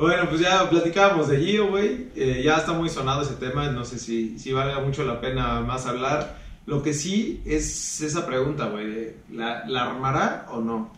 Bueno, 0.01 0.27
pues 0.27 0.41
ya 0.41 0.67
platicábamos 0.67 1.27
de 1.27 1.37
Gio, 1.37 1.69
güey. 1.69 2.07
Eh, 2.15 2.41
ya 2.43 2.55
está 2.55 2.73
muy 2.73 2.89
sonado 2.89 3.21
ese 3.21 3.35
tema. 3.35 3.69
No 3.69 3.85
sé 3.85 3.99
si, 3.99 4.39
si 4.39 4.51
valga 4.51 4.79
mucho 4.79 5.03
la 5.03 5.21
pena 5.21 5.61
más 5.61 5.85
hablar. 5.85 6.37
Lo 6.65 6.81
que 6.81 6.91
sí 6.95 7.39
es 7.45 8.01
esa 8.01 8.25
pregunta, 8.25 8.65
güey. 8.65 9.11
¿La, 9.31 9.63
¿La 9.67 9.91
armará 9.91 10.47
o 10.49 10.59
no? 10.59 10.91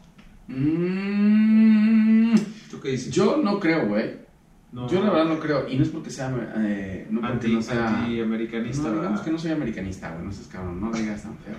Mm, 0.47 2.33
¿Tú 2.71 2.79
qué 2.79 2.91
dices? 2.91 3.13
yo 3.13 3.35
no 3.43 3.59
creo, 3.59 3.89
güey. 3.89 4.23
No. 4.71 4.87
Yo 4.87 5.03
la 5.03 5.09
verdad 5.09 5.25
no 5.25 5.39
creo. 5.41 5.67
Y 5.67 5.75
no 5.75 5.83
es 5.83 5.89
porque 5.89 6.09
sea... 6.09 6.33
Eh, 6.59 7.05
no 7.09 7.19
porque 7.19 7.33
Anti, 7.33 7.53
no 7.55 7.61
sea... 7.61 8.03
antiamericanista. 8.03 8.87
No, 8.87 8.95
digamos 8.95 9.19
que 9.19 9.31
no 9.31 9.37
soy 9.37 9.51
americanista, 9.51 10.11
güey, 10.11 10.25
no 10.25 10.31
seas 10.31 10.47
cabrón, 10.47 10.79
no 10.79 10.89
digas 10.93 11.23
tan 11.23 11.37
feo. 11.39 11.55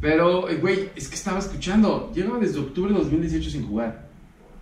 Pero, 0.00 0.48
eh, 0.48 0.56
güey, 0.56 0.90
es 0.96 1.08
que 1.08 1.14
estaba 1.14 1.38
escuchando, 1.38 2.10
lleva 2.12 2.40
desde 2.40 2.58
octubre 2.58 2.92
de 2.92 2.98
2018 2.98 3.50
sin 3.50 3.68
jugar. 3.68 4.05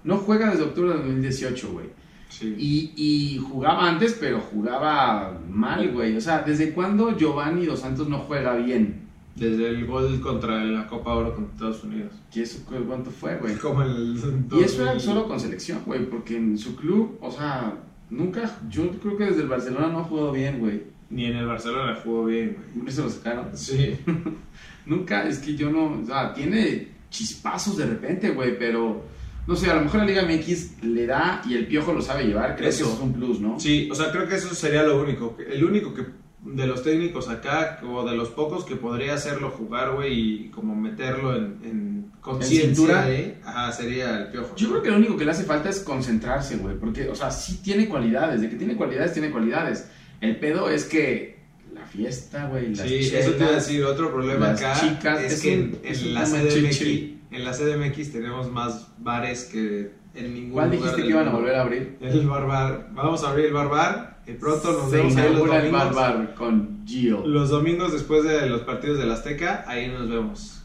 No 0.05 0.19
juega 0.19 0.51
desde 0.51 0.63
octubre 0.65 0.91
de 0.91 0.99
2018, 0.99 1.73
güey. 1.73 1.87
Sí. 2.29 2.55
Y, 2.59 2.93
y 2.97 3.39
jugaba 3.39 3.89
antes, 3.89 4.17
pero 4.21 4.41
jugaba 4.41 5.41
mal, 5.51 5.91
güey. 5.93 6.17
O 6.17 6.21
sea, 6.21 6.43
¿desde 6.43 6.73
cuándo 6.73 7.17
Giovanni 7.17 7.67
Dos 7.67 7.81
Santos 7.81 8.09
no 8.09 8.19
juega 8.19 8.55
bien? 8.57 9.03
Desde 9.37 9.69
el 9.69 9.87
gol 9.87 10.21
contra 10.21 10.65
la 10.65 10.87
Copa 10.87 11.15
Oro 11.15 11.35
contra 11.35 11.53
Estados 11.55 11.85
Unidos. 11.85 12.13
¿Y 12.33 12.41
eso 12.43 12.65
cu- 12.67 12.85
cuánto 12.87 13.11
fue, 13.11 13.37
güey? 13.39 13.55
Como 13.59 13.83
el. 13.83 14.17
Y 14.53 14.63
eso 14.63 14.83
era 14.83 14.99
solo 15.01 15.27
con 15.27 15.41
selección, 15.41 15.81
güey, 15.87 16.09
porque 16.09 16.37
en 16.37 16.57
su 16.59 16.77
club, 16.77 17.19
o 17.21 17.31
sea, 17.33 17.75
nunca, 18.11 18.59
yo 18.71 18.91
creo 19.01 19.17
que 19.17 19.25
desde 19.25 19.43
el 19.43 19.49
Barcelona 19.49 19.89
no 19.89 20.01
ha 20.01 20.05
jugado 20.05 20.33
bien, 20.33 20.59
güey. 20.61 20.83
Ni 21.11 21.27
en 21.27 21.37
el 21.37 21.47
Barcelona 21.47 21.99
jugó 22.03 22.25
bien, 22.27 22.57
güey. 22.75 22.89
Eso 22.89 23.05
lo 23.05 23.11
sacaron. 23.11 23.47
Sí. 23.55 23.97
Nunca, 24.87 25.27
es 25.27 25.39
que 25.39 25.55
yo 25.57 25.71
no, 25.71 26.01
o 26.01 26.05
sea, 26.07 26.33
tiene 26.35 26.89
chispazos 27.11 27.77
de 27.77 27.87
repente, 27.87 28.31
güey, 28.31 28.59
pero 28.59 29.03
no 29.47 29.57
sé, 29.57 29.71
a 29.71 29.75
lo 29.75 29.83
mejor 29.83 30.01
la 30.01 30.07
Liga 30.07 30.23
MX 30.23 30.83
le 30.85 31.07
da 31.07 31.43
y 31.49 31.55
el 31.55 31.67
piojo 31.67 31.93
lo 31.93 32.01
sabe 32.03 32.25
llevar, 32.25 32.57
creo 32.57 32.69
Eso. 32.69 32.85
que 32.85 32.91
eso 32.91 32.95
es 32.95 33.01
un 33.03 33.13
plus, 33.13 33.41
¿no? 33.41 33.61
Sí, 33.61 33.89
o 33.91 33.95
sea, 33.95 34.11
creo 34.11 34.27
que 34.29 34.37
eso 34.37 34.55
sería 34.55 34.83
lo 34.83 35.01
único. 35.03 35.37
El 35.51 35.65
único 35.65 35.93
que 35.95 36.07
de 36.45 36.67
los 36.67 36.83
técnicos 36.83 37.29
acá, 37.31 37.81
o 37.87 38.05
de 38.09 38.15
los 38.15 38.29
pocos 38.29 38.65
que 38.67 38.77
podría 38.77 39.15
hacerlo 39.15 39.51
jugar, 39.51 39.93
güey, 39.95 40.13
y 40.13 40.49
como 40.51 40.75
meterlo 40.77 41.35
en, 41.35 41.57
en 41.65 42.13
conciencia 42.21 43.35
ajá, 43.45 43.73
sería 43.73 44.19
el 44.19 44.27
piojo. 44.29 44.55
Yo 44.57 44.69
creo 44.71 44.83
que 44.83 44.91
lo 44.91 44.97
único 44.99 45.17
que 45.17 45.25
le 45.25 45.31
hace 45.31 45.45
falta 45.45 45.71
es 45.71 45.81
concentrarse, 45.81 46.57
güey, 46.57 46.77
porque, 46.79 47.09
o 47.09 47.15
sea, 47.15 47.31
sí 47.31 47.61
tiene 47.63 47.89
cualidades, 47.89 48.41
de 48.43 48.51
que 48.51 48.57
tiene 48.57 48.77
cualidades, 48.77 49.13
tiene 49.15 49.31
cualidades. 49.31 49.89
El 50.21 50.37
pedo 50.39 50.69
es 50.69 50.85
que 50.85 51.39
la 51.75 51.85
fiesta, 51.87 52.47
güey, 52.49 52.75
las 52.75 52.87
Sí, 52.89 53.01
chelas, 53.09 53.25
eso 53.27 53.33
te 53.33 53.43
iba 53.43 53.49
a 53.49 53.55
decir. 53.55 53.85
Otro 53.85 54.13
problema 54.13 54.49
las 54.49 54.63
acá 54.63 54.81
chicas, 54.81 55.23
es, 55.23 55.33
es 55.35 55.41
que 55.43 55.55
un- 55.57 55.63
en, 55.63 55.79
es 55.83 56.03
en 56.03 56.15
la 56.15 56.25
CDMX. 56.25 57.14
En 57.35 57.45
la 57.45 57.53
CDMX 57.53 58.13
tenemos 58.13 58.51
más 58.51 58.89
bares 58.99 59.45
que 59.45 59.93
en 60.15 60.33
ningún 60.35 60.53
¿Cuál 60.53 60.71
lugar 60.71 60.71
dijiste 60.71 60.97
del 60.97 61.05
que 61.07 61.11
iban 61.11 61.29
a 61.29 61.33
volver 61.33 61.55
a 61.57 61.63
abrir? 61.63 61.97
El 62.01 62.27
barbar. 62.29 62.91
Vamos 62.95 63.25
a 63.25 63.31
abrir 63.31 63.47
el 63.47 63.53
barbar. 63.53 64.23
Y 64.27 64.33
pronto 64.33 64.73
nos 64.73 64.91
Se 64.91 64.97
vemos 64.99 65.17
ahí 65.17 65.23
los 65.25 65.33
inaugura 65.33 65.57
el 65.59 65.71
domingos. 65.73 65.95
Barbar 65.97 66.35
con 66.35 66.83
Gio. 66.87 67.27
Los 67.27 67.51
domingos 67.51 67.93
después 67.93 68.25
de 68.25 68.49
los 68.49 68.63
partidos 68.63 68.99
del 68.99 69.11
Azteca, 69.11 69.65
ahí 69.67 69.89
nos 69.89 70.09
vemos. 70.09 70.63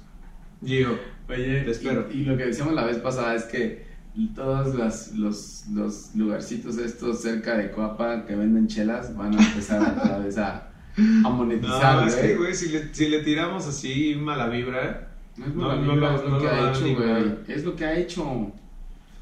Gio, 0.63 0.97
Oye, 1.27 1.61
Te 1.61 1.71
espero. 1.71 2.07
Y, 2.11 2.19
y 2.21 2.25
lo 2.25 2.37
que 2.37 2.45
decíamos 2.45 2.73
la 2.73 2.85
vez 2.85 2.97
pasada 2.97 3.35
es 3.35 3.43
que 3.43 3.87
todos 4.35 4.75
las- 4.75 5.13
los, 5.13 5.65
los 5.73 6.15
lugarcitos 6.15 6.77
estos 6.77 7.21
cerca 7.21 7.55
de 7.57 7.71
Coapa 7.71 8.25
que 8.25 8.35
venden 8.35 8.67
chelas 8.67 9.15
van 9.15 9.37
a 9.37 9.41
empezar 9.41 9.95
vez 10.19 10.37
a, 10.37 10.71
a 11.23 11.29
monetizar, 11.29 12.01
no, 12.01 12.07
es 12.07 12.15
que, 12.15 12.27
güey. 12.29 12.37
güey, 12.37 12.55
si 12.55 12.69
le, 12.69 12.93
si 12.93 13.07
le 13.09 13.19
tiramos 13.23 13.67
así 13.67 14.15
mala 14.15 14.47
vibra, 14.47 15.08
No 15.39 15.45
es, 15.45 15.55
No, 15.55 15.75
no 15.75 15.95
lo- 15.95 16.15
es 16.15 16.23
lo 16.23 16.29
no 16.29 16.39
que 16.39 16.47
ha 16.47 16.69
hecho, 16.71 16.95
güey. 16.95 17.35
Es 17.47 17.63
lo 17.63 17.75
que 17.75 17.85
ha 17.85 17.97
hecho. 17.97 18.51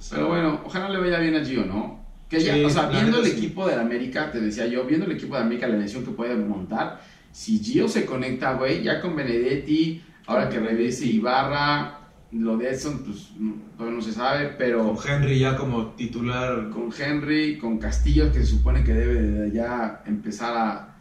Pero 0.09 0.27
bueno, 0.27 0.62
ojalá 0.65 0.89
le 0.89 1.00
vaya 1.00 1.19
bien 1.19 1.36
a 1.36 1.43
Gio, 1.45 1.65
¿no? 1.65 2.00
Que 2.29 2.39
ya, 2.39 2.53
Sí, 2.55 2.63
o 2.65 2.69
sea, 2.69 2.88
viendo 2.89 3.19
el 3.19 3.25
sí. 3.25 3.31
equipo 3.38 3.67
de 3.67 3.75
América, 3.75 4.31
te 4.31 4.39
decía 4.41 4.67
yo, 4.67 4.83
viendo 4.86 5.05
el 5.05 5.13
equipo 5.13 5.36
de 5.36 5.41
América, 5.41 5.67
la 5.67 5.77
lesión 5.77 6.03
que 6.03 6.12
puede 6.12 6.36
montar, 6.36 7.01
si 7.31 7.59
Gio 7.59 7.88
se 7.88 8.05
conecta, 8.05 8.53
güey, 8.53 8.83
ya 8.83 9.00
con 9.00 9.15
Benedetti, 9.15 10.01
ahora 10.25 10.50
que 10.50 10.59
regrese 10.59 11.05
Ibarra, 11.05 12.00
lo 12.33 12.57
de 12.57 12.69
Edson, 12.71 13.00
pues 13.05 13.29
todavía 13.77 13.97
no 13.97 14.03
se 14.03 14.12
sabe, 14.12 14.47
pero 14.57 14.93
con 14.93 15.09
Henry 15.09 15.39
ya 15.39 15.55
como 15.55 15.88
titular. 15.91 16.69
con 16.69 16.89
Henry, 16.97 17.57
con 17.57 17.77
Castillo, 17.77 18.31
que 18.31 18.39
se 18.39 18.47
supone 18.47 18.83
que 18.83 18.93
debe 18.93 19.21
de 19.21 19.51
ya 19.51 20.03
empezar 20.05 20.53
a, 20.57 20.97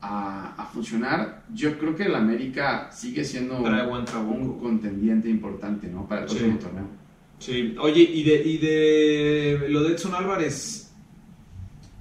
a, 0.00 0.54
a 0.56 0.66
funcionar, 0.66 1.44
yo 1.52 1.76
creo 1.78 1.96
que 1.96 2.04
el 2.04 2.14
América 2.14 2.88
sigue 2.92 3.24
siendo 3.24 3.56
un 3.58 4.58
contendiente 4.58 5.28
importante, 5.28 5.88
¿no? 5.88 6.06
Para 6.06 6.22
el 6.22 6.28
Sí. 6.28 6.36
próximo 6.36 6.58
torneo. 6.60 6.84
Sí, 7.38 7.74
oye, 7.80 8.00
y 8.02 8.22
de, 8.24 8.34
y 8.44 8.58
de 8.58 9.66
lo 9.70 9.82
de 9.82 9.94
Edson 9.94 10.14
Álvarez, 10.14 10.84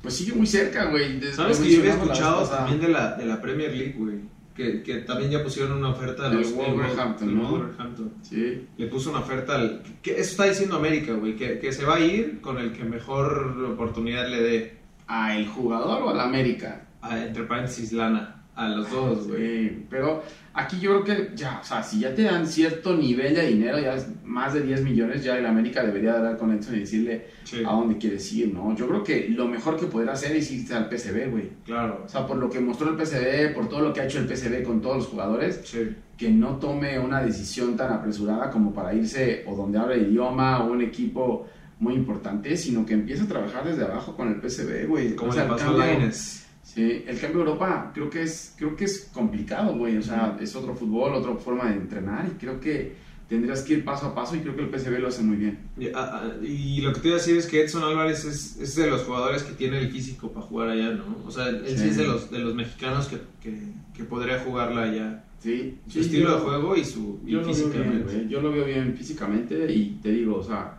Pues 0.02 0.16
sigue 0.16 0.34
muy 0.34 0.46
cerca, 0.48 0.86
güey. 0.86 1.20
¿sabes 1.34 1.60
que 1.60 1.72
yo 1.72 1.80
había 1.80 1.94
escuchado 1.94 2.48
también 2.48 2.80
de 2.80 2.88
la, 2.90 3.14
de 3.16 3.26
la 3.26 3.42
Premier 3.42 3.76
League, 3.76 3.96
güey? 3.98 4.16
Que, 4.56 4.82
que 4.82 4.98
también 4.98 5.30
ya 5.32 5.44
pusieron 5.44 5.78
una 5.78 5.90
oferta 5.90 6.28
a 6.28 6.30
Del 6.30 6.40
los 6.42 6.54
Wolverhampton, 6.54 7.36
¿no? 7.36 7.50
Wolverhampton. 7.52 8.14
Sí. 8.22 8.68
Le 8.78 8.88
puso 8.88 9.10
una 9.10 9.20
oferta 9.20 9.56
al. 9.56 9.84
Que 10.02 10.12
eso 10.14 10.32
está 10.32 10.46
diciendo 10.46 10.78
América, 10.78 11.14
güey, 11.14 11.36
que, 11.36 11.60
que 11.60 11.72
se 11.74 11.84
va 11.86 11.96
a 11.96 12.00
ir 12.00 12.40
con 12.42 12.58
el 12.58 12.72
que 12.74 12.84
mejor 12.84 13.56
oportunidad 13.74 14.28
le 14.30 14.42
dé, 14.42 14.78
¿A 15.08 15.36
el 15.38 15.48
jugador 15.48 16.02
o 16.04 16.10
al 16.10 16.20
América? 16.20 16.87
A, 17.02 17.24
entre 17.26 17.44
paréntesis, 17.44 17.94
lana. 17.94 18.34
A 18.56 18.70
los 18.70 18.90
dos, 18.90 19.28
güey. 19.28 19.70
Sí, 19.70 19.86
pero 19.88 20.24
aquí 20.56 20.80
yo 20.80 21.04
creo 21.04 21.30
que 21.30 21.36
ya, 21.36 21.60
o 21.62 21.64
sea, 21.64 21.84
si 21.84 22.00
ya 22.00 22.16
te 22.16 22.24
dan 22.24 22.48
cierto 22.48 22.98
nivel 22.98 23.36
de 23.36 23.46
dinero, 23.50 23.78
ya 23.78 23.94
es 23.94 24.08
más 24.24 24.56
de 24.56 24.62
10 24.64 24.82
millones, 24.82 25.24
ya 25.24 25.38
el 25.38 25.46
América 25.46 25.84
debería 25.84 26.16
hablar 26.16 26.38
con 26.40 26.52
Edson 26.52 26.76
y 26.76 26.80
decirle 26.80 27.28
Sí, 27.44 27.58
a 27.64 27.72
dónde 27.74 28.00
quieres 28.00 28.34
ir, 28.34 28.52
¿no? 28.52 28.76
Yo 28.76 28.88
creo 28.88 29.04
que 29.04 29.30
lo 29.30 29.48
mejor 29.48 29.78
que 29.80 29.86
podrá 29.86 30.14
hacer 30.14 30.36
es 30.36 30.50
irse 30.50 30.74
al 30.74 30.90
PSV, 30.90 31.30
güey. 31.30 31.50
claro. 31.66 32.02
O 32.04 32.10
sea, 32.10 32.26
por 32.26 32.38
lo 32.38 32.50
que 32.50 32.60
mostró 32.60 32.90
el 32.90 32.98
PSV, 33.06 33.54
por 33.54 33.70
todo 33.70 33.82
lo 33.82 33.94
que 33.94 34.02
ha 34.02 34.06
hecho 34.06 34.18
el 34.18 34.28
PSV 34.28 34.64
con 34.64 34.82
todos 34.82 34.98
los 34.98 35.06
jugadores, 35.06 35.62
Sí, 35.64 35.90
que 36.18 36.32
no 36.32 36.58
tome 36.58 36.98
una 36.98 37.22
decisión 37.22 37.78
tan 37.78 37.94
apresurada 37.94 38.50
como 38.50 38.74
para 38.74 38.92
irse 38.92 39.44
o 39.46 39.56
donde 39.56 39.78
habla 39.78 39.96
idioma 39.98 40.64
o 40.64 40.72
un 40.72 40.82
equipo 40.82 41.46
muy 41.80 41.94
importante, 41.94 42.58
sino 42.58 42.84
que 42.88 42.96
empiece 42.96 43.22
a 43.22 43.28
trabajar 43.28 43.64
desde 43.66 43.84
abajo 43.86 44.16
con 44.16 44.30
el 44.30 44.42
PSV, 44.42 44.88
güey. 44.88 45.16
como 45.16 45.30
O 45.30 45.34
sea, 45.36 45.44
le 45.44 45.50
pasó 45.52 45.70
a 45.70 45.74
Lainez. 45.74 46.47
Sí, 46.74 47.04
el 47.08 47.18
cambio 47.20 47.42
a 47.42 47.46
Europa 47.46 47.92
creo 47.94 48.10
que 48.10 48.24
es 48.24 48.54
creo 48.58 48.76
que 48.76 48.84
es 48.86 49.10
complicado, 49.14 49.76
güey. 49.78 49.98
O 49.98 50.02
sea, 50.02 50.38
es 50.42 50.54
otro 50.56 50.76
fútbol, 50.76 51.14
otra 51.14 51.34
forma 51.36 51.70
de 51.70 51.78
entrenar 51.78 52.28
y 52.28 52.38
creo 52.38 52.60
que 52.60 52.96
tendrías 53.30 53.62
que 53.62 53.74
ir 53.76 53.86
paso 53.86 54.08
a 54.08 54.16
paso 54.16 54.36
y 54.36 54.40
creo 54.40 54.54
que 54.56 54.64
el 54.64 54.70
PSV 54.70 55.00
lo 55.00 55.08
hace 55.08 55.22
muy 55.24 55.38
bien. 55.38 55.60
Y, 55.78 55.88
ah, 55.88 55.94
ah, 55.96 56.32
y 56.44 56.82
lo 56.82 56.92
que 56.94 57.00
te 57.00 57.08
iba 57.08 57.16
a 57.16 57.20
decir 57.20 57.38
es 57.38 57.46
que 57.48 57.62
Edson 57.64 57.84
Álvarez 57.84 58.26
es, 58.26 58.58
es 58.58 58.76
de 58.76 58.88
los 58.88 59.04
jugadores 59.04 59.44
que 59.44 59.54
tiene 59.54 59.80
el 59.80 59.90
físico 59.92 60.30
para 60.32 60.46
jugar 60.46 60.70
allá, 60.70 60.92
¿no? 60.92 61.24
O 61.26 61.32
sea, 61.32 61.48
él 61.48 61.64
sí, 61.68 61.78
Sí. 61.78 61.88
es 61.90 61.98
de 61.98 62.06
los, 62.06 62.30
de 62.32 62.40
los 62.40 62.54
mexicanos 62.54 63.08
que, 63.08 63.18
que, 63.42 63.58
que 63.96 64.04
podría 64.04 64.40
jugarla 64.40 64.84
allá. 64.84 65.24
Sí, 65.40 65.78
Su 65.88 65.94
sí, 65.94 66.00
estilo 66.02 66.30
yo- 66.32 66.36
de 66.36 66.42
juego 66.42 66.76
y 66.76 66.84
su 66.84 67.20
y 67.26 67.32
Yo 67.32 67.42
lo 67.42 67.46
veo 67.46 67.54
bien, 67.54 67.56
físicamente. 67.56 68.28
Yo 68.30 68.42
lo 68.42 68.52
veo 68.52 68.66
bien 68.66 68.94
físicamente 68.98 69.72
y 69.74 70.00
te 70.02 70.10
digo, 70.12 70.36
o 70.38 70.44
sea, 70.44 70.77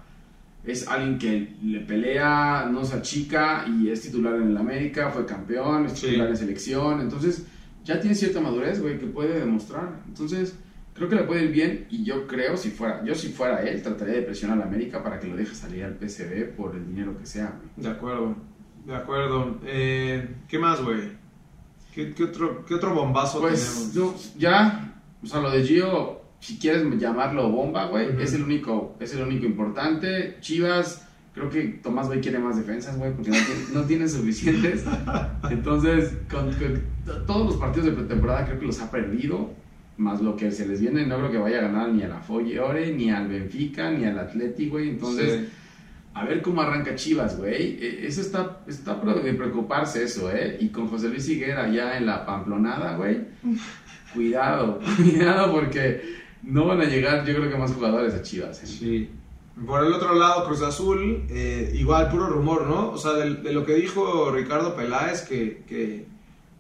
es 0.65 0.87
alguien 0.89 1.19
que 1.19 1.57
le 1.63 1.81
pelea, 1.81 2.69
no 2.71 2.85
se 2.85 2.97
achica 2.97 3.65
y 3.69 3.89
es 3.91 4.03
titular 4.03 4.35
en 4.37 4.49
el 4.49 4.57
América, 4.57 5.11
fue 5.11 5.25
campeón, 5.25 5.87
es 5.87 5.93
Sí. 5.93 6.07
titular 6.09 6.29
en 6.29 6.37
selección, 6.37 7.01
entonces 7.01 7.47
ya 7.85 7.99
tiene 8.01 8.15
cierta 8.15 8.41
madurez, 8.41 8.81
güey, 8.83 8.99
que 8.99 9.07
puede 9.07 9.39
demostrar. 9.41 10.03
Entonces, 10.07 10.59
creo 10.95 11.09
que 11.09 11.15
le 11.17 11.23
puede 11.23 11.45
ir 11.45 11.53
bien 11.53 11.87
y 11.91 12.05
yo 12.05 12.27
creo, 12.27 12.57
si 12.57 12.71
fuera, 12.71 13.03
yo 13.05 13.15
si 13.15 13.29
fuera 13.29 13.63
él, 13.63 13.81
trataría 13.83 14.15
de 14.17 14.23
presionar 14.23 14.59
al 14.59 14.65
América 14.65 15.03
para 15.03 15.19
que 15.19 15.27
lo 15.29 15.37
deje 15.37 15.55
salir 15.55 15.85
al 15.85 15.95
PSV 15.99 16.55
por 16.57 16.75
el 16.77 16.87
dinero 16.87 17.17
que 17.17 17.25
sea, 17.25 17.55
güey. 17.57 17.71
De 17.77 17.89
acuerdo, 17.89 18.37
de 18.85 18.95
acuerdo. 18.97 19.59
Eh, 19.65 20.29
¿Qué 20.49 20.59
más, 20.59 20.83
güey? 20.83 21.17
¿Qué, 21.95 22.13
qué 22.15 22.25
otro, 22.25 22.65
¿Qué 22.67 22.75
otro 22.75 22.95
bombazo 22.95 23.41
Pues 23.41 23.65
tenemos? 23.93 23.95
yo, 23.95 24.15
ya, 24.39 25.01
o 25.23 25.27
sea, 25.27 25.41
lo 25.41 25.51
de 25.51 25.63
Gio, 25.65 26.18
si 26.41 26.59
quieres 26.59 26.85
llamarlo 26.99 27.49
bomba, 27.51 27.87
güey, 27.87 28.11
Ujú. 28.11 28.21
es 28.21 28.33
el 28.35 28.43
único, 28.43 28.97
es 29.01 29.15
el 29.15 29.23
único 29.23 29.45
importante. 29.47 30.37
Chivas, 30.41 31.07
creo 31.35 31.51
que 31.51 31.65
Tomás 31.83 32.09
Boy 32.09 32.21
quiere 32.21 32.39
más 32.39 32.57
defensas, 32.57 32.97
güey, 32.97 33.13
porque 33.13 33.31
no 33.31 33.37
tiene, 33.37 33.61
no 33.75 33.83
tiene 33.83 34.09
suficientes. 34.09 34.85
Entonces, 35.51 36.17
con, 36.31 36.53
con 36.53 36.81
to- 37.05 37.23
todos 37.23 37.47
los 37.47 37.57
partidos 37.57 37.87
de 37.87 37.93
pretemporada 37.93 38.47
creo 38.47 38.61
que 38.61 38.67
los 38.67 38.81
ha 38.81 38.91
perdido, 38.91 39.53
más 39.97 40.21
lo 40.23 40.37
que 40.37 40.51
se 40.53 40.67
les 40.67 40.81
viene, 40.81 41.05
no 41.07 41.17
creo 41.19 41.31
que 41.33 41.39
vaya 41.39 41.59
a 41.59 41.63
ganar 41.63 41.89
ni 41.91 42.03
a 42.03 42.09
la 42.09 42.21
Foyore, 42.21 42.93
ni 42.95 43.11
al 43.11 43.27
Benfica, 43.29 43.91
ni 43.91 44.05
al 44.05 44.19
Atleti, 44.19 44.69
güey. 44.69 44.91
Entonces, 44.91 45.41
Sí. 45.41 45.49
a 46.15 46.25
ver 46.25 46.41
cómo 46.41 46.63
arranca 46.63 46.95
Chivas, 46.95 47.37
güey. 47.37 47.79
Eh, 47.81 48.07
Eso 48.07 48.21
está, 48.21 48.61
está 48.69 48.95
de 48.95 49.35
preocuparse 49.35 50.05
eso, 50.05 50.31
¿eh? 50.33 50.57
Y 50.61 50.69
con 50.69 50.87
José 50.87 51.09
Luis 51.09 51.29
Higuera 51.29 51.69
ya 51.69 51.97
en 51.99 52.07
la 52.07 52.25
pamplonada, 52.25 52.97
güey. 52.97 53.23
Cuidado, 54.15 54.81
cuidado 54.97 55.53
porque 55.53 56.03
no 56.43 56.67
van 56.67 56.81
a 56.81 56.85
llegar, 56.85 57.25
yo 57.25 57.35
creo 57.35 57.51
que 57.51 57.57
más 57.57 57.73
jugadores 57.73 58.15
a 58.15 58.23
Chivas. 58.23 58.63
¿eh? 58.63 58.67
Sí. 58.67 59.11
Por 59.67 59.85
el 59.85 59.93
otro 59.93 60.15
lado, 60.15 60.45
Cruz 60.45 60.63
Azul, 60.63 61.27
eh, 61.31 61.73
igual 61.75 62.09
puro 62.11 62.27
rumor, 62.29 62.67
¿no? 62.67 62.91
O 62.91 62.99
sea, 62.99 63.13
de, 63.15 63.53
lo 63.53 63.65
que 63.65 63.75
dijo 63.75 64.31
Ricardo 64.31 64.77
Peláez, 64.77 65.23
que, 65.23 65.65
que, 65.67 66.07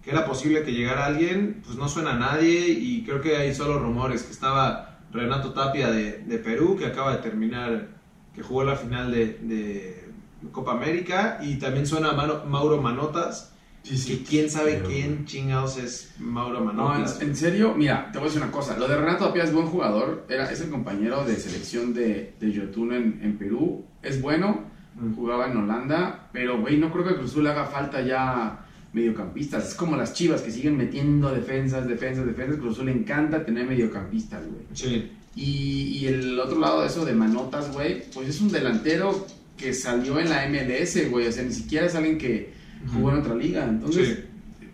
era 0.05 0.25
posible 0.25 0.63
que 0.63 0.73
llegara 0.73 1.05
alguien, 1.05 1.61
pues 1.63 1.77
no 1.77 1.87
suena 1.87 2.13
a 2.13 2.19
nadie 2.19 2.71
y 2.71 3.05
creo 3.05 3.21
que 3.21 3.37
hay 3.37 3.55
solo 3.55 3.79
rumores, 3.79 4.23
que 4.23 4.33
estaba 4.33 5.01
Renato 5.13 5.53
Tapia 5.53 5.91
de, 5.91 6.21
de 6.21 6.39
Perú, 6.39 6.77
que 6.79 6.87
acaba 6.87 7.15
de 7.15 7.19
terminar, 7.19 7.89
que 8.35 8.43
jugó 8.43 8.65
la 8.65 8.75
final 8.75 9.13
de, 9.13 9.39
de 9.43 10.09
Copa 10.51 10.73
América, 10.73 11.41
y 11.43 11.59
también 11.59 11.87
suena 11.87 12.13
Mauro 12.13 12.81
Manotas, 12.81 13.53
que 13.83 14.23
quién 14.23 14.51
sabe 14.51 14.75
Pero- 14.75 14.89
quién 14.89 15.25
chingados 15.25 15.79
es 15.79 16.15
Mauro 16.19 16.61
No, 16.73 16.95
en, 17.21 17.35
serio, 17.37 17.75
mira, 17.75 18.11
te 18.13 18.19
voy 18.19 18.27
a 18.27 18.31
decir 18.31 18.43
una 18.43 18.51
cosa. 18.53 18.77
Lo 18.79 18.87
de 18.89 18.97
Renato 18.97 19.27
Tapia 19.27 19.45
es 19.45 19.53
buen 19.53 19.67
jugador. 19.67 20.27
Era, 20.29 20.51
es 20.51 20.61
el 20.61 20.69
compañero 20.71 21.25
de 21.25 21.37
selección 21.37 21.95
de, 21.95 22.35
de 22.39 22.53
Yotun 22.53 22.93
en, 22.93 23.21
en 23.23 23.39
Perú. 23.39 23.85
Es 24.03 24.21
bueno, 24.21 24.67
Mm. 25.01 25.15
jugaba 25.15 25.47
en 25.51 25.57
Holanda. 25.57 26.29
Pero, 26.33 26.61
güey, 26.61 26.77
no 26.77 26.91
creo 26.93 27.05
que 27.05 27.11
a 27.11 27.17
Cruz 27.17 27.31
Azul 27.31 27.45
le 27.45 27.51
haga 27.51 27.67
falta 27.67 28.01
ya 28.03 28.67
mediocampistas. 28.93 29.69
Es 29.69 29.75
como 29.75 29.97
las 29.97 30.13
chivas 30.13 30.43
que 30.43 30.51
siguen 30.51 30.77
metiendo 30.77 31.31
defensas, 31.33 31.87
defensas, 31.87 32.27
defensas. 32.27 32.59
Cruz 32.59 32.75
Azul 32.75 32.87
le 32.87 32.93
encanta 32.93 33.45
tener 33.45 33.65
mediocampistas, 33.67 34.45
güey. 34.47 34.63
Sí, 34.73 35.13
Y, 35.37 35.99
y 36.01 36.07
el 36.09 36.39
otro 36.41 36.59
lado 36.59 36.81
de 36.81 36.89
eso 36.89 37.05
de 37.05 37.13
Manotas, 37.15 37.73
güey, 37.73 38.03
pues 38.13 38.29
es 38.29 38.41
un 38.41 38.51
delantero 38.51 39.25
que 39.57 39.73
salió 39.73 40.19
en 40.19 40.31
la 40.31 40.47
MLS, 40.49 41.09
güey. 41.11 41.29
O 41.29 41.33
sea, 41.33 41.45
ni 41.45 41.53
siquiera 41.53 41.87
es 41.87 41.95
alguien 41.95 42.19
que 42.19 42.53
jugó 42.93 43.11
en 43.13 43.19
otra 43.19 43.35
liga. 43.35 43.65
Entonces, 43.65 44.25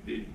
eh, 0.07 0.27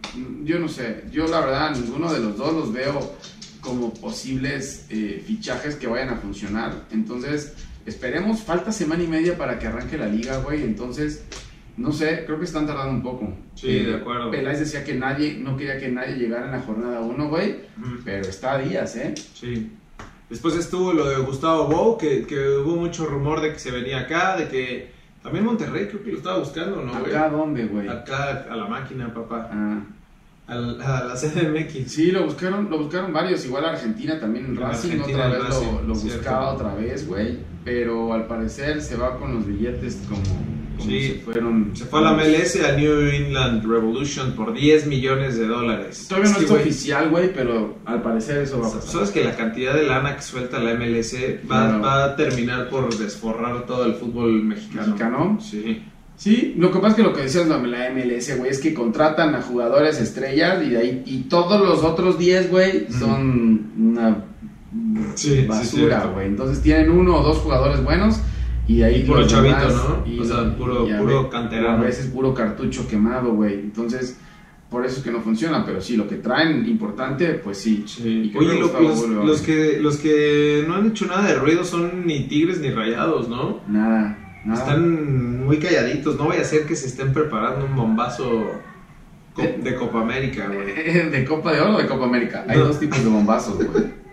yo 0.44 0.60
no 0.60 0.68
sé. 0.68 1.04
Yo, 1.12 1.28
la 1.28 1.42
verdad, 1.42 1.76
ninguno 1.76 2.12
de 2.12 2.20
los 2.20 2.38
dos 2.38 2.54
los 2.54 2.74
veo 2.74 3.16
como 3.62 3.94
posibles 3.94 4.86
eh, 4.90 5.24
fichajes 5.26 5.76
que 5.76 5.88
vayan 5.88 6.10
a 6.10 6.16
funcionar. 6.18 6.86
Entonces, 6.92 7.54
esperemos. 7.86 8.42
Falta 8.42 8.72
semana 8.72 9.04
y 9.04 9.08
media 9.08 9.38
para 9.38 9.60
que 9.60 9.68
arranque 9.68 9.98
la 9.98 10.08
liga, 10.08 10.38
güey. 10.38 10.64
Entonces, 10.64 11.24
no 11.78 11.92
sé, 11.92 12.24
creo 12.26 12.40
que 12.40 12.46
están 12.46 12.66
tardando 12.66 12.92
un 12.94 13.04
poco. 13.04 13.34
Sí, 13.56 13.68
Eh, 13.70 13.84
de 13.86 13.96
acuerdo. 13.96 14.32
Peláez 14.32 14.60
decía 14.60 14.84
que 14.84 14.96
nadie, 14.96 15.38
no 15.38 15.56
quería 15.58 15.78
que 15.78 15.90
nadie 15.90 16.16
llegara 16.16 16.46
en 16.46 16.52
la 16.54 16.62
jornada 16.62 17.00
1, 17.02 17.30
güey. 17.30 17.58
Pero 18.04 18.28
está 18.28 18.54
a 18.54 18.60
días, 18.60 18.96
¿eh? 18.96 19.14
Sí. 19.34 19.72
Después 20.30 20.56
estuvo 20.56 20.94
lo 20.94 21.10
de 21.10 21.18
Gustavo 21.18 21.68
Bou, 21.68 21.98
que, 21.98 22.26
que 22.28 22.38
hubo 22.50 22.76
mucho 22.76 23.06
rumor 23.08 23.42
de 23.42 23.52
que 23.54 23.60
se 23.60 23.72
venía 23.72 24.02
acá, 24.02 24.38
de 24.38 24.48
que 24.48 24.92
también 25.24 25.46
Monterrey 25.46 25.88
creo 25.88 26.04
que 26.04 26.12
lo 26.12 26.18
estaba 26.18 26.40
buscando, 26.40 26.82
¿no, 26.82 26.92
güey? 27.00 27.12
¿Acá 27.16 27.30
dónde, 27.30 27.66
güey? 27.66 27.88
Acá 27.88 28.46
a 28.50 28.56
la 28.56 28.66
máquina, 28.66 29.14
papá. 29.14 29.50
Ah. 29.52 29.80
Al- 30.48 30.82
A, 30.82 31.04
la 31.04 31.16
CDMX. 31.16 31.92
Sí, 31.92 32.12
lo 32.12 32.24
buscaron, 32.26 32.70
lo 32.70 32.80
buscaron 32.80 33.14
varios, 33.14 33.46
igual 33.46 33.66
Argentina 33.66 34.20
también 34.20 34.46
en 34.46 34.56
Racing 34.58 34.92
Argentina, 35.00 35.26
otra 35.26 35.30
vez 35.30 35.40
lo, 35.40 35.46
Racing, 35.46 35.88
lo 35.88 35.96
cierto. 35.96 36.18
buscaba 36.18 36.54
otra 36.54 36.74
vez, 36.76 37.08
güey, 37.08 37.38
pero 37.64 38.14
al 38.14 38.26
parecer 38.26 38.82
se 38.82 38.96
va 38.98 39.18
con 39.18 39.36
los 39.36 39.46
billetes 39.46 40.02
como 40.10 40.22
Sí, 40.80 41.08
se 41.08 41.14
fueron. 41.20 41.72
Se 41.74 41.86
fue 41.86 42.00
a 42.00 42.04
la 42.04 42.14
MLS, 42.14 42.60
a 42.64 42.72
New 42.74 43.10
England 43.10 43.66
Revolution, 43.66 44.34
por 44.34 44.54
10 44.54 44.88
millones 44.88 45.38
de 45.38 45.48
dólares. 45.48 46.06
Todavía 46.08 46.32
no 46.32 46.40
Es 46.40 46.52
oficial, 46.52 47.10
güey, 47.10 47.34
pero 47.34 47.80
al 47.86 48.02
parecer 48.02 48.40
eso 48.40 48.60
va 48.60 48.68
a 48.68 48.74
pasar. 48.74 48.90
Sabes 48.90 49.12
que 49.12 49.24
la 49.24 49.36
cantidad 49.36 49.74
de 49.74 49.84
lana 49.84 50.16
que 50.16 50.22
suelta 50.22 50.60
la 50.60 50.74
MLS 50.76 51.16
va, 51.50 52.06
a 52.06 52.16
terminar 52.16 52.70
por 52.70 52.96
desforrar 52.98 53.66
todo 53.66 53.86
el 53.86 53.96
fútbol 53.96 54.44
mexicano. 54.44 54.88
¿Mexicano? 54.88 55.38
Sí. 55.42 55.84
Sí, 56.16 56.54
lo 56.58 56.70
que 56.70 56.80
pasa 56.80 56.90
es 56.90 56.96
que 56.96 57.04
lo 57.04 57.14
que 57.14 57.22
decías 57.22 57.48
de 57.48 57.68
la 57.68 57.90
MLS, 57.92 58.38
güey, 58.38 58.52
es 58.52 58.60
que 58.60 58.74
contratan 58.74 59.36
a 59.36 59.42
jugadores 59.42 60.02
estrellas 60.02 60.62
y 60.66 60.72
de 60.72 60.78
ahí 60.78 61.04
y 61.06 61.22
todos 61.30 61.62
los 61.62 61.82
otros 61.84 62.20
10, 62.20 62.50
güey, 62.50 62.88
son 62.92 63.72
una 63.78 64.26
Sí, 65.16 65.46
basura, 65.48 66.06
güey. 66.14 66.28
Entonces 66.28 66.62
tienen 66.62 66.92
uno 66.92 67.18
o 67.18 67.24
dos 67.24 67.40
jugadores 67.40 67.84
buenos 67.84 68.20
y 68.70 68.84
ahí 68.84 69.04
Puro 69.04 69.26
chavito, 69.28 69.58
demás- 69.58 69.74
¿no? 70.08 70.22
O 70.22 70.26
sea, 70.26 70.56
puro- 70.56 70.88
a 70.94 70.98
puro 71.00 71.24
ve- 71.24 71.30
canterano. 71.30 71.78
A 71.84 71.86
veces 71.86 72.06
puro 72.08 72.34
cartucho 72.34 72.88
quemado, 72.88 73.34
güey. 73.34 73.56
Entonces, 73.56 74.18
por 74.70 74.86
eso 74.86 74.98
es 75.00 75.04
que 75.04 75.12
no 75.12 75.22
funciona. 75.22 75.66
Pero 75.66 75.82
sí, 75.82 75.98
lo 75.98 76.08
que 76.08 76.16
traen 76.18 76.66
importante, 76.68 77.34
pues 77.44 77.58
sí. 77.58 77.84
Oye, 78.38 78.60
lo- 78.60 78.80
los, 78.80 79.08
los 79.10 79.42
que, 79.42 79.80
los 79.82 79.98
que 79.98 80.64
no 80.68 80.76
han 80.76 80.88
hecho 80.88 81.08
nada 81.08 81.28
de 81.28 81.36
ruido 81.36 81.64
son 81.64 82.06
ni 82.06 82.28
tigres 82.28 82.60
ni 82.62 82.70
rayados, 82.70 83.28
¿no? 83.28 83.62
Nada, 83.68 84.40
nada. 84.46 84.60
Están 84.62 85.46
muy 85.46 85.58
calladitos, 85.58 86.18
no 86.18 86.28
vaya 86.28 86.42
a 86.42 86.46
ser 86.46 86.66
que 86.68 86.76
se 86.76 86.88
estén 86.88 87.12
preparando 87.12 87.66
un 87.66 87.76
bombazo 87.76 88.52
de 89.64 89.76
Copa 89.76 90.02
América, 90.02 90.48
güey. 90.48 91.10
¿De 91.10 91.26
Copa 91.26 91.54
de 91.54 91.62
Oro 91.62 91.76
o 91.76 91.78
de 91.82 91.88
Copa 91.88 92.06
América? 92.06 92.46
Hay 92.48 92.58
No. 92.58 92.66
dos 92.66 92.80
tipos 92.80 93.04
de 93.04 93.10
bombazos, 93.10 93.56
güey. 93.58 93.98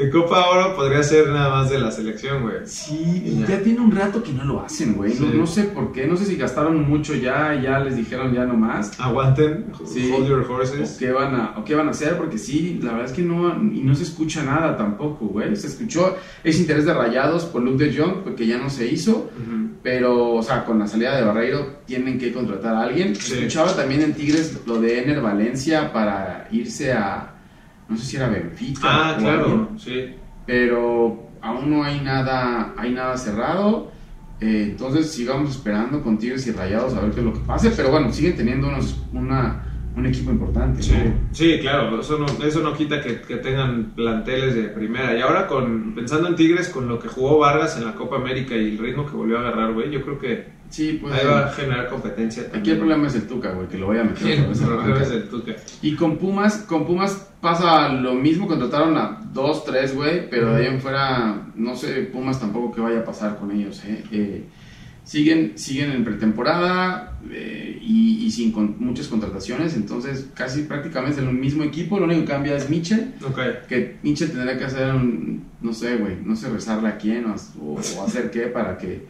De 0.00 0.10
Copa 0.10 0.48
Oro 0.48 0.74
podría 0.76 1.02
ser 1.02 1.28
nada 1.28 1.50
más 1.50 1.68
de 1.70 1.78
la 1.78 1.90
selección, 1.90 2.42
güey. 2.42 2.54
Sí, 2.64 3.36
ya. 3.40 3.46
ya 3.56 3.62
tiene 3.62 3.80
un 3.80 3.90
rato 3.90 4.22
que 4.22 4.32
no 4.32 4.44
lo 4.44 4.60
hacen, 4.64 4.94
güey. 4.94 5.12
No, 5.20 5.30
Sí. 5.30 5.36
no 5.36 5.46
sé 5.46 5.62
por 5.64 5.92
qué, 5.92 6.06
no 6.06 6.16
sé 6.16 6.24
si 6.24 6.36
gastaron 6.36 6.88
mucho 6.88 7.14
ya, 7.14 7.54
ya 7.62 7.78
les 7.80 7.96
dijeron 7.96 8.32
ya 8.32 8.44
nomás. 8.46 8.98
Aguanten, 8.98 9.66
Sí. 9.84 10.10
hold 10.14 10.26
your 10.28 10.40
O 10.48 10.54
horses. 10.54 10.96
qué, 10.98 11.10
van 11.12 11.34
a, 11.34 11.54
o 11.58 11.64
qué 11.64 11.74
van 11.74 11.88
a 11.88 11.90
hacer, 11.90 12.16
porque 12.16 12.38
sí, 12.38 12.80
la 12.82 12.92
verdad 12.92 13.06
es 13.10 13.12
que 13.12 13.22
no, 13.22 13.48
y 13.72 13.80
no 13.82 13.94
se 13.94 14.04
escucha 14.04 14.42
nada 14.42 14.76
tampoco, 14.76 15.26
güey. 15.26 15.54
Se 15.56 15.66
escuchó 15.66 16.16
ese 16.44 16.60
interés 16.62 16.86
de 16.86 16.94
rayados 16.94 17.44
por 17.44 17.62
Luke 17.62 17.84
de 17.84 17.94
Jong, 17.96 18.22
porque 18.24 18.46
ya 18.46 18.56
no 18.58 18.70
se 18.70 18.86
hizo, 18.90 19.30
pero, 19.82 20.34
o 20.34 20.42
sea, 20.42 20.64
con 20.64 20.78
la 20.78 20.86
salida 20.86 21.16
de 21.16 21.24
Barreiro 21.24 21.80
tienen 21.86 22.18
que 22.18 22.32
contratar 22.32 22.74
a 22.74 22.82
alguien. 22.84 23.14
Sí. 23.16 23.34
Escuchaba 23.34 23.74
también 23.74 24.02
en 24.02 24.14
Tigres 24.14 24.60
lo 24.66 24.80
de 24.80 25.02
Ener 25.02 25.20
Valencia 25.20 25.92
para 25.92 26.48
irse 26.52 26.92
a, 26.92 27.29
no 27.90 27.96
sé 27.96 28.04
si 28.04 28.16
era 28.16 28.28
Benfica. 28.28 28.80
Ah, 28.84 29.14
o 29.16 29.20
claro, 29.20 29.68
sí. 29.76 30.14
pero 30.46 31.28
aún 31.42 31.70
no 31.70 31.82
hay 31.82 32.00
nada, 32.00 32.72
hay 32.76 32.92
nada 32.92 33.16
cerrado. 33.16 33.90
Eh, 34.40 34.68
entonces 34.70 35.10
sigamos 35.10 35.50
esperando 35.50 36.02
con 36.02 36.16
Tigres 36.16 36.46
y 36.46 36.52
Rayados 36.52 36.94
a 36.94 37.00
ver 37.00 37.10
qué 37.10 37.20
es 37.20 37.26
lo 37.26 37.32
que 37.32 37.40
pase. 37.40 37.70
Pero 37.70 37.90
bueno, 37.90 38.12
siguen 38.12 38.36
teniendo 38.36 38.68
unos, 38.68 39.02
una, 39.12 39.64
un 39.96 40.06
equipo 40.06 40.30
importante. 40.30 40.82
Sí, 40.82 40.92
¿no? 40.92 41.14
sí, 41.32 41.58
claro, 41.60 42.00
eso 42.00 42.18
no, 42.18 42.26
eso 42.44 42.60
no 42.60 42.74
quita 42.74 43.00
que, 43.00 43.20
que 43.20 43.36
tengan 43.36 43.92
planteles 43.94 44.54
de 44.54 44.64
primera. 44.64 45.16
Y 45.16 45.20
ahora 45.20 45.46
con 45.46 45.94
pensando 45.94 46.28
en 46.28 46.36
Tigres, 46.36 46.68
con 46.68 46.88
lo 46.88 46.98
que 46.98 47.08
jugó 47.08 47.38
Vargas 47.38 47.76
en 47.76 47.84
la 47.84 47.94
Copa 47.94 48.16
América 48.16 48.54
y 48.56 48.70
el 48.70 48.78
ritmo 48.78 49.06
que 49.06 49.12
volvió 49.16 49.38
a 49.38 49.40
agarrar, 49.40 49.72
güey, 49.72 49.90
yo 49.90 50.02
creo 50.02 50.18
que 50.18 50.60
Sí, 50.70 50.98
pues 51.02 51.12
ahí 51.12 51.26
va 51.26 51.46
a 51.46 51.52
generar 51.52 51.88
competencia. 51.88 52.44
aquí 52.54 52.70
el 52.70 52.78
problema 52.78 53.08
es 53.08 53.16
el 53.16 53.26
Tuca, 53.26 53.50
güey, 53.50 53.66
que 53.66 53.76
lo 53.76 53.86
voy 53.86 53.98
a 53.98 54.04
meter. 54.04 54.40
otra 54.40 54.52
El 54.52 54.68
problema 54.68 55.02
es 55.02 55.10
el 55.10 55.28
Tuca. 55.28 55.52
Y 55.82 55.96
con 55.96 56.16
Pumas, 56.16 56.58
con 56.58 56.86
Pumas 56.86 57.28
pasa 57.40 57.88
lo 57.88 58.14
mismo, 58.14 58.46
contrataron 58.46 58.96
a 58.96 59.20
dos, 59.32 59.64
tres, 59.64 59.94
güey, 59.96 60.30
pero 60.30 60.54
de 60.54 60.62
ahí 60.62 60.72
en 60.72 60.80
fuera, 60.80 61.48
no 61.56 61.74
sé, 61.74 62.02
Pumas 62.02 62.38
tampoco 62.38 62.72
que 62.72 62.80
vaya 62.80 63.00
a 63.00 63.04
pasar 63.04 63.36
con 63.36 63.50
ellos, 63.50 63.84
¿eh? 63.84 64.04
Eh, 64.12 64.44
siguen, 65.04 65.52
siguen 65.56 65.92
en 65.92 66.04
pretemporada 66.04 67.18
eh, 67.30 67.78
y, 67.82 68.24
y 68.26 68.30
sin 68.30 68.52
con- 68.52 68.76
muchas 68.78 69.08
contrataciones, 69.08 69.74
entonces 69.74 70.26
casi 70.34 70.62
prácticamente 70.62 71.20
es 71.20 71.26
el 71.26 71.32
mismo 71.34 71.64
equipo, 71.64 71.98
lo 71.98 72.04
único 72.06 72.20
que 72.22 72.26
cambia 72.26 72.56
es 72.56 72.68
Mitchell, 72.70 73.14
Ok. 73.26 73.38
que 73.68 73.96
Mitchell 74.02 74.30
tendrá 74.30 74.56
que 74.56 74.64
hacer 74.64 74.94
un, 74.94 75.44
no 75.60 75.72
sé, 75.72 75.96
güey, 75.96 76.16
no 76.24 76.36
sé, 76.36 76.48
rezarle 76.48 76.88
a 76.88 76.96
quién 76.98 77.26
o, 77.26 77.34
o- 77.60 77.80
o 77.98 78.04
hacer 78.06 78.30
qué 78.30 78.42
para 78.42 78.78
que 78.78 79.06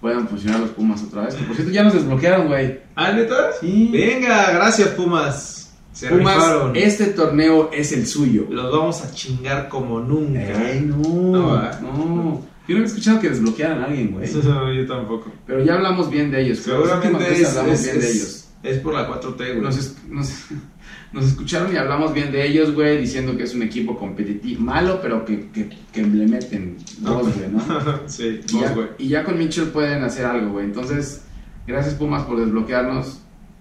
puedan 0.00 0.26
funcionar 0.26 0.60
los 0.60 0.70
Pumas 0.70 1.02
otra 1.02 1.22
vez, 1.26 1.34
que 1.34 1.44
por 1.44 1.54
cierto 1.54 1.72
ya 1.72 1.84
nos 1.84 1.92
desbloquearon, 1.94 2.48
güey. 2.48 2.80
¿Ah, 2.96 3.12
neta? 3.12 3.50
Sí. 3.60 3.88
Venga, 3.92 4.50
gracias 4.52 4.88
Pumas. 4.90 5.58
Se 5.92 6.08
Pumas, 6.08 6.34
rifaron. 6.36 6.74
este 6.74 7.06
torneo 7.08 7.70
es 7.72 7.92
el 7.92 8.06
suyo. 8.06 8.46
Los 8.50 8.72
vamos 8.72 9.04
a 9.04 9.12
chingar 9.12 9.68
como 9.68 10.00
nunca. 10.00 10.40
No, 10.86 11.70
no. 11.82 12.51
Yo 12.68 12.74
no 12.74 12.82
había 12.82 12.86
escuchado 12.86 13.20
que 13.20 13.28
desbloquearan 13.30 13.80
a 13.82 13.84
alguien, 13.86 14.12
güey. 14.12 14.30
No, 14.44 14.72
yo 14.72 14.86
tampoco. 14.86 15.32
Pero 15.46 15.64
ya 15.64 15.74
hablamos 15.74 16.08
bien 16.10 16.30
de 16.30 16.42
ellos. 16.42 16.58
Seguramente 16.58 17.40
es, 17.42 17.48
hablamos 17.56 17.80
es- 17.80 17.84
bien 17.84 18.00
de 18.00 18.10
ellos. 18.10 18.48
es 18.62 18.78
por 18.78 18.94
la 18.94 19.08
4T, 19.08 19.36
güey. 19.36 19.60
Nos, 19.60 19.76
es- 19.78 19.96
nos, 20.08 20.32
nos 21.12 21.24
escucharon 21.26 21.72
y 21.74 21.76
hablamos 21.76 22.14
bien 22.14 22.30
de 22.30 22.46
ellos, 22.46 22.72
güey, 22.72 22.98
diciendo 22.98 23.36
que 23.36 23.42
es 23.42 23.54
un 23.54 23.62
equipo 23.62 23.98
competitivo, 23.98 24.60
malo, 24.62 25.00
pero 25.02 25.24
que, 25.24 25.50
que, 25.50 25.68
que 25.92 26.02
le 26.02 26.26
meten 26.28 26.76
dos, 26.98 27.34
güey, 27.36 27.50
¿no? 27.50 27.60
sí, 28.06 28.40
Y 28.48 28.52
dos, 28.52 28.60
ya, 28.62 28.72
güey. 28.74 28.86
y 28.98 29.08
ya 29.08 29.24
con 29.24 29.36
Mitchell 29.38 29.66
pueden 29.68 30.04
hacer 30.04 30.24
algo, 30.24 30.52
güey. 30.52 30.66
Entonces, 30.66 31.22
gracias 31.66 31.94
Pumas 31.94 32.22
por 32.24 32.38
desbloquearnos. 32.38 33.18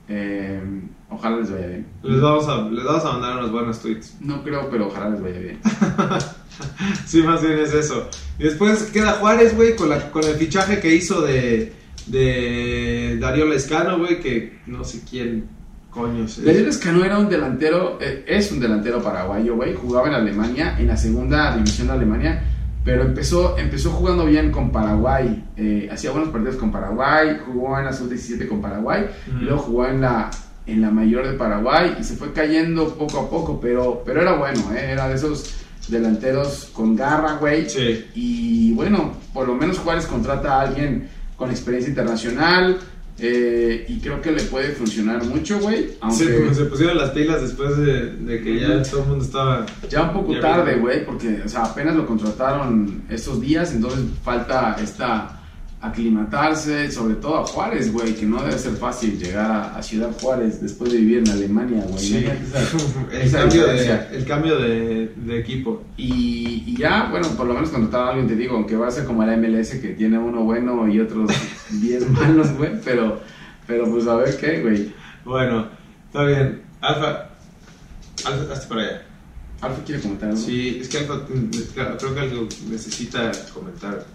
Eh, 0.09 0.61
ojalá 1.09 1.37
les 1.37 1.51
vaya 1.51 1.67
bien. 1.67 1.87
Les 2.03 2.21
vamos, 2.21 2.47
a, 2.47 2.69
les 2.69 2.83
vamos 2.83 3.03
a 3.05 3.11
mandar 3.13 3.37
unos 3.39 3.51
buenos 3.51 3.79
tweets. 3.81 4.17
No 4.21 4.43
creo, 4.43 4.69
pero 4.69 4.87
ojalá 4.87 5.09
les 5.09 5.21
vaya 5.21 5.39
bien. 5.39 5.59
Sí, 7.05 7.21
más 7.23 7.41
bien 7.41 7.59
es 7.59 7.73
eso. 7.73 8.09
Y 8.39 8.43
después 8.43 8.83
queda 8.83 9.13
Juárez, 9.13 9.55
güey, 9.55 9.75
con, 9.75 9.89
la- 9.89 10.11
con 10.11 10.23
el 10.23 10.35
fichaje 10.35 10.79
que 10.79 10.93
hizo 10.95 11.21
de, 11.21 11.73
de 12.07 13.17
Darío 13.19 13.45
Lescano, 13.45 13.97
güey, 13.99 14.19
que 14.19 14.59
no 14.67 14.83
sé 14.83 15.01
quién 15.09 15.45
coño 15.89 16.25
es. 16.25 16.43
Darío 16.43 16.67
Escano 16.67 17.03
era 17.03 17.17
un 17.17 17.29
delantero, 17.29 17.97
eh, 18.01 18.23
es 18.27 18.51
un 18.51 18.59
delantero 18.59 19.01
paraguayo, 19.01 19.55
güey. 19.55 19.73
Jugaba 19.73 20.07
en 20.07 20.13
Alemania, 20.15 20.75
en 20.79 20.87
la 20.87 20.97
segunda 20.97 21.55
división 21.55 21.87
de 21.87 21.93
Alemania, 21.93 22.43
pero 22.83 23.03
empezó, 23.03 23.57
empezó 23.57 23.91
jugando 23.91 24.25
bien 24.25 24.51
con 24.51 24.71
Paraguay. 24.71 25.43
eh, 25.57 25.89
hacía 25.91 26.11
buenos 26.11 26.29
partidos 26.29 26.55
con 26.55 26.71
Paraguay, 26.71 27.37
jugó 27.45 27.77
en 27.77 27.85
la 27.85 27.93
sub-17 27.93 28.47
con 28.47 28.61
Paraguay, 28.61 29.05
y 29.39 29.43
luego 29.43 29.59
jugó 29.59 29.85
en 29.87 30.01
la, 30.01 30.31
en 30.65 30.81
la 30.81 30.89
mayor 30.89 31.27
de 31.27 31.33
Paraguay 31.33 31.97
y 31.99 32.03
se 32.03 32.15
fue 32.15 32.31
cayendo 32.33 32.95
poco 32.95 33.19
a 33.19 33.29
poco, 33.29 33.59
pero, 33.59 34.01
pero 34.05 34.21
era 34.21 34.33
bueno, 34.33 34.61
eh, 34.73 34.91
era 34.91 35.07
de 35.09 35.15
esos 35.15 35.53
delanteros 35.87 36.69
con 36.73 36.95
garra, 36.95 37.33
güey. 37.33 37.69
Sí. 37.69 38.05
Y 38.15 38.73
bueno, 38.73 39.13
por 39.33 39.47
lo 39.47 39.55
menos 39.55 39.79
Juárez 39.79 40.05
contrata 40.05 40.53
a 40.55 40.61
alguien 40.61 41.09
con 41.35 41.49
experiencia 41.49 41.89
internacional. 41.89 42.77
eh, 43.23 43.85
y 43.87 43.99
creo 43.99 44.19
que 44.21 44.31
le 44.31 44.41
puede 44.43 44.69
funcionar 44.71 45.23
mucho, 45.25 45.59
güey. 45.59 45.91
Aunque 46.01 46.25
Se, 46.25 46.39
pues, 46.39 46.57
se 46.57 46.65
pusieron 46.65 46.97
las 46.97 47.11
pilas 47.11 47.41
después 47.41 47.77
de, 47.77 48.13
de 48.15 48.41
que 48.41 48.59
ya 48.59 48.81
todo 48.83 49.03
el 49.03 49.09
mundo 49.09 49.25
estaba. 49.25 49.65
ya 49.89 50.03
un 50.03 50.13
poco 50.13 50.33
Ya 50.33 50.39
tarde, 50.41 50.75
güey, 50.77 51.05
porque 51.05 51.41
o 51.45 51.49
sea, 51.49 51.65
apenas 51.65 51.95
lo 51.95 52.05
contrataron 52.07 53.03
estos 53.09 53.39
días, 53.39 53.73
entonces 53.73 53.99
falta 54.23 54.75
esta 54.81 55.40
aclimatarse, 55.81 56.91
sobre 56.91 57.15
todo 57.15 57.37
a 57.39 57.45
Juárez, 57.45 57.91
güey, 57.91 58.13
que 58.13 58.25
no 58.25 58.41
debe 58.43 58.57
ser 58.57 58.73
fácil 58.73 59.17
llegar 59.17 59.49
a, 59.49 59.75
a 59.75 59.83
Ciudad 59.83 60.11
Juárez 60.21 60.61
después 60.61 60.91
de 60.91 60.99
vivir 60.99 61.17
en 61.19 61.29
Alemania, 61.29 61.83
güey. 61.87 61.99
Sí. 61.99 62.25
El 63.11 63.21
esa 63.21 63.39
cambio, 63.39 63.67
de, 63.67 64.07
el 64.11 64.25
cambio 64.25 64.59
de, 64.59 65.11
de 65.15 65.39
equipo. 65.39 65.83
Y, 65.97 66.63
y 66.67 66.77
ya, 66.77 67.07
bueno, 67.09 67.27
por 67.29 67.47
lo 67.47 67.55
menos 67.55 67.69
contratar 67.69 68.01
a 68.01 68.09
alguien, 68.09 68.27
te 68.27 68.35
digo, 68.35 68.55
aunque 68.55 68.75
va 68.75 68.87
a 68.87 68.91
ser 68.91 69.05
como 69.05 69.25
la 69.25 69.35
MLS 69.35 69.71
que 69.71 69.89
tiene 69.89 70.19
uno 70.19 70.43
bueno 70.43 70.87
y 70.87 70.99
otros 70.99 71.31
10 71.71 72.11
malos, 72.11 72.51
güey, 72.57 72.79
pero, 72.85 73.19
pero 73.65 73.89
pues 73.89 74.05
a 74.07 74.15
ver 74.15 74.37
qué, 74.37 74.61
güey. 74.61 74.93
Bueno, 75.25 75.67
está 76.05 76.25
bien. 76.25 76.61
Alfa, 76.81 77.29
Alfa, 78.25 78.53
hazte 78.53 78.67
para 78.67 78.81
allá. 78.81 79.01
Alfa 79.61 79.83
quiere 79.83 80.01
comentar 80.01 80.29
algo. 80.29 80.41
Sí, 80.41 80.77
es 80.79 80.89
que 80.89 80.99
Alfa 80.99 81.15
mm, 81.27 81.49
creo 81.97 82.13
que 82.13 82.19
algo 82.19 82.47
necesita 82.69 83.31
comentar. 83.51 84.05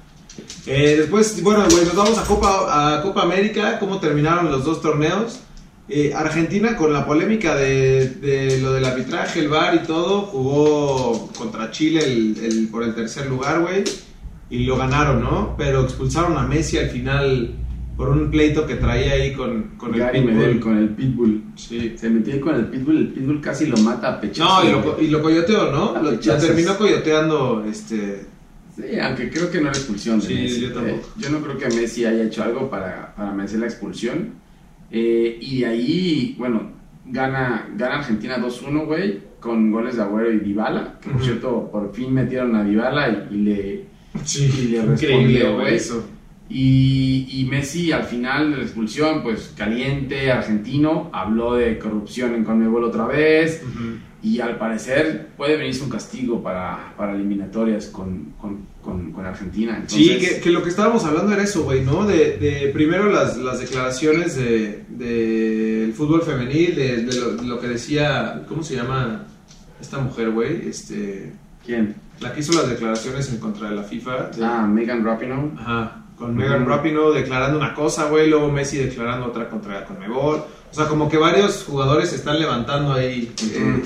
Eh, 0.67 0.97
después, 0.99 1.43
bueno, 1.43 1.65
güey, 1.71 1.85
nos 1.85 1.95
vamos 1.95 2.19
a 2.19 2.25
Copa, 2.25 2.97
a 2.97 3.03
Copa 3.03 3.23
América, 3.23 3.79
cómo 3.79 3.99
terminaron 4.01 4.51
los 4.51 4.65
dos 4.65 4.81
torneos. 4.83 5.41
Eh, 5.89 6.13
Argentina 6.15 6.77
con 6.77 6.93
la 6.93 7.07
polémica 7.07 7.55
de, 7.55 8.09
de 8.09 8.59
lo 8.61 8.73
del 8.73 8.85
arbitraje, 8.85 9.39
el 9.39 9.49
VAR 9.49 9.77
y 9.77 9.87
todo, 9.87 10.23
jugó 10.23 11.29
contra 11.39 11.71
Chile 11.71 12.01
el, 12.05 12.37
el- 12.43 12.69
por 12.69 12.83
el 12.83 12.95
tercer 12.95 13.29
lugar, 13.29 13.61
güey, 13.61 13.85
y 14.51 14.65
lo 14.65 14.77
ganaron, 14.77 15.21
¿no? 15.23 15.55
Pero 15.57 15.83
expulsaron 15.83 16.37
a 16.39 16.43
Messi 16.43 16.79
al 16.79 16.91
final 16.91 17.55
por 17.97 18.09
un 18.09 18.31
pleito 18.33 18.67
que 18.67 18.75
traía 18.75 19.13
ahí 19.13 19.33
con, 19.33 19.75
con 19.79 19.95
el 19.95 20.11
Pitbull. 20.11 20.33
Medel 20.35 20.61
con 20.61 20.77
el 20.77 20.89
Pitbull. 20.91 21.45
Sí. 21.55 21.95
Se 21.97 22.11
metió 22.11 22.35
ahí 22.35 22.41
con 22.41 22.57
el 22.57 22.67
Pitbull, 22.67 22.97
el 22.97 23.09
Pitbull 23.13 23.41
casi 23.41 23.67
lo 23.67 23.77
mata 23.79 24.09
a 24.15 24.21
pechazos. 24.21 24.65
No, 24.65 24.69
y 25.01 25.07
lo, 25.09 25.19
y 25.19 25.23
coyoteó, 25.23 25.71
¿no? 25.71 25.95
Lo, 26.03 26.11
lo 26.11 26.19
terminó 26.19 26.77
coyoteando, 26.77 27.65
este... 27.71 28.27
Sí, 28.77 28.99
aunque 29.01 29.31
creo 29.31 29.51
que 29.51 29.59
no 29.61 29.69
era 29.69 29.77
expulsión 29.79 30.21
de 30.21 30.27
Sí, 30.27 30.35
Messi. 30.35 30.61
yo 30.61 30.73
tampoco. 30.75 30.97
Eh, 30.97 31.03
yo 31.19 31.31
no 31.31 31.41
creo 31.41 31.57
que 31.59 31.67
Messi 31.75 32.05
haya 32.05 32.25
hecho 32.25 32.43
algo 32.45 32.69
para, 32.69 33.15
para 33.17 33.33
merecer 33.33 33.61
la 33.61 33.67
expulsión. 33.67 34.35
Eh, 34.91 35.39
y 35.41 35.61
de 35.61 35.67
ahí, 35.67 36.35
bueno, 36.39 36.71
gana, 37.07 37.69
gana 37.77 37.97
Argentina 38.01 38.39
2-1, 38.39 38.85
güey, 38.87 39.21
con 39.41 39.71
goles 39.73 39.97
de 39.97 40.03
Agüero 40.03 40.33
y 40.33 40.41
Dybala. 40.41 40.99
Que 41.01 41.11
por 41.11 41.23
cierto, 41.25 41.71
por 41.73 41.95
fin 41.95 42.13
metieron 42.13 42.55
a 42.55 42.65
Dybala 42.65 43.27
y, 43.31 43.35
y 43.35 43.39
le, 43.39 43.85
Sí, 44.25 44.51
Y 44.63 44.69
le 44.69 44.83
respondió, 44.83 45.55
güey, 45.57 45.75
eso. 45.77 46.07
Y, 46.49 47.27
y 47.29 47.45
Messi 47.47 47.91
al 47.93 48.05
final 48.05 48.53
de 48.53 48.57
la 48.59 48.63
expulsión, 48.63 49.23
pues 49.23 49.53
caliente, 49.57 50.31
argentino, 50.31 51.11
habló 51.13 51.55
de 51.55 51.77
corrupción 51.79 52.35
en 52.35 52.45
Conmebol 52.45 52.85
otra 52.85 53.07
vez 53.07 53.63
Ujú. 53.65 53.97
Y 54.23 54.41
al 54.41 54.57
parecer 54.59 55.29
puede 55.37 55.57
venirse 55.57 55.83
un 55.83 55.91
castigo 55.91 56.43
para, 56.43 56.95
para 56.97 57.13
eliminatorias 57.13 57.87
con, 57.87 58.33
con, 58.41 58.67
con- 58.83 59.13
con 59.13 59.25
Argentina. 59.27 59.83
Sí, 59.87 60.11
Entonces, 60.11 60.35
que, 60.37 60.41
que 60.41 60.51
lo 60.51 60.63
que 60.63 60.71
estábamos 60.71 61.05
hablando 61.05 61.33
era 61.33 61.43
eso, 61.43 61.63
güey, 61.65 61.83
¿no? 61.83 62.07
De, 62.07 62.37
de 62.39 62.71
primero 62.73 63.11
las, 63.11 63.37
las 63.37 63.61
declaraciones 63.61 64.37
del 64.37 64.85
de, 64.89 65.05
del 65.81 65.93
fútbol 65.93 66.23
femenil, 66.23 66.75
de, 66.75 67.03
de 67.03 67.21
lo, 67.21 67.37
de 67.37 67.45
lo 67.45 67.61
que 67.61 67.69
decía, 67.69 68.43
¿cómo 68.49 68.63
se 68.63 68.75
llama 68.77 69.27
esta 69.81 69.99
mujer, 69.99 70.31
güey? 70.31 70.69
Este, 70.69 71.33
¿Quién? 71.65 71.95
La 72.21 72.33
que 72.33 72.41
hizo 72.41 72.53
las 72.55 72.69
declaraciones 72.69 73.29
en 73.31 73.39
contra 73.39 73.69
de 73.69 73.77
la 73.77 73.83
FIFA. 73.83 74.31
de- 74.35 74.45
Ah, 74.45 74.67
Megan 74.67 75.05
Rapinoe. 75.05 75.51
Ajá, 75.59 76.03
con 76.17 76.35
Megan 76.35 76.65
Rapinoe 76.67 77.15
declarando 77.15 77.59
una 77.59 77.75
cosa, 77.75 78.09
güey, 78.09 78.31
luego 78.31 78.51
Messi 78.51 78.79
declarando 78.79 79.27
otra 79.27 79.49
contra 79.51 79.85
Conmebol. 79.85 80.37
O 80.71 80.75
sea, 80.75 80.87
como 80.87 81.09
que 81.09 81.17
varios 81.19 81.65
jugadores 81.65 82.11
se 82.11 82.17
están 82.17 82.39
levantando 82.39 82.93
ahí. 82.95 83.31
eh, 83.53 83.83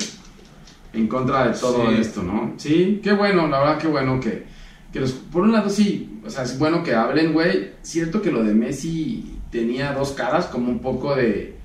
en 0.92 1.06
contra 1.08 1.48
de 1.48 1.58
todo 1.58 1.88
Sí. 1.90 1.96
esto, 2.00 2.22
¿no? 2.22 2.54
Sí, 2.56 3.00
qué 3.02 3.12
bueno, 3.12 3.46
la 3.48 3.60
verdad, 3.60 3.78
qué 3.78 3.86
bueno 3.88 4.18
que, 4.20 4.44
que 4.92 5.00
los, 5.00 5.12
por 5.12 5.42
un 5.42 5.52
lado 5.52 5.68
sí, 5.70 6.20
o 6.24 6.30
sea, 6.30 6.42
es 6.44 6.58
bueno 6.58 6.82
que 6.82 6.94
hablen, 6.94 7.32
güey. 7.32 7.70
Cierto 7.82 8.20
que 8.20 8.30
lo 8.32 8.42
de 8.42 8.54
Messi 8.54 9.38
tenía 9.50 9.92
dos 9.92 10.12
caras, 10.12 10.46
como 10.46 10.68
un 10.68 10.80
poco 10.80 11.14
de, 11.14 11.56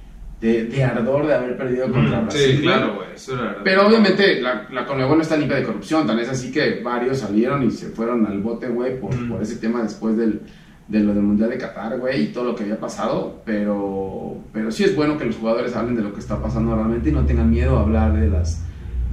de, 0.42 0.66
de 0.66 0.84
ardor 0.84 1.26
de 1.28 1.34
haber 1.34 1.58
perdido 1.58 1.92
contra 1.92 2.22
Brasil. 2.22 2.56
sí, 2.58 2.62
claro, 2.62 2.96
güey, 2.96 3.08
eso 3.16 3.34
era 3.34 3.58
Pero 3.64 3.88
obviamente 3.88 4.42
la, 4.42 4.68
la 4.72 4.86
Conmebol 4.86 5.18
no 5.18 5.24
está 5.24 5.38
limpia 5.38 5.58
de 5.58 5.64
corrupción, 5.64 6.06
tan 6.06 6.20
es 6.20 6.30
así 6.30 6.52
que 6.52 6.82
varios 6.84 7.20
salieron 7.20 7.64
y 7.64 7.72
se 7.72 7.88
fueron 7.90 8.26
al 8.28 8.40
bote, 8.42 8.68
güey, 8.68 9.00
por, 9.00 9.16
Mm. 9.16 9.30
por 9.30 9.42
ese 9.42 9.56
tema 9.58 9.82
después 9.82 10.16
del, 10.18 10.42
de 10.88 11.00
lo 11.00 11.14
del 11.16 11.24
Mundial 11.24 11.50
de 11.50 11.58
Qatar, 11.58 11.98
güey, 12.00 12.26
y 12.26 12.28
todo 12.28 12.44
lo 12.44 12.56
que 12.56 12.64
había 12.64 12.80
pasado, 12.80 13.42
pero, 13.46 14.38
pero 14.54 14.72
sí 14.72 14.84
es 14.84 14.96
bueno 14.96 15.18
que 15.18 15.26
los 15.26 15.36
jugadores 15.38 15.76
hablen 15.76 15.96
de 15.96 16.04
lo 16.04 16.14
que 16.14 16.20
está 16.20 16.40
pasando 16.42 16.76
realmente 16.76 17.10
y 17.10 17.12
no 17.12 17.26
tengan 17.26 17.50
miedo 17.50 17.78
a 17.78 17.82
hablar 17.82 18.14
de 18.14 18.28
las 18.30 18.62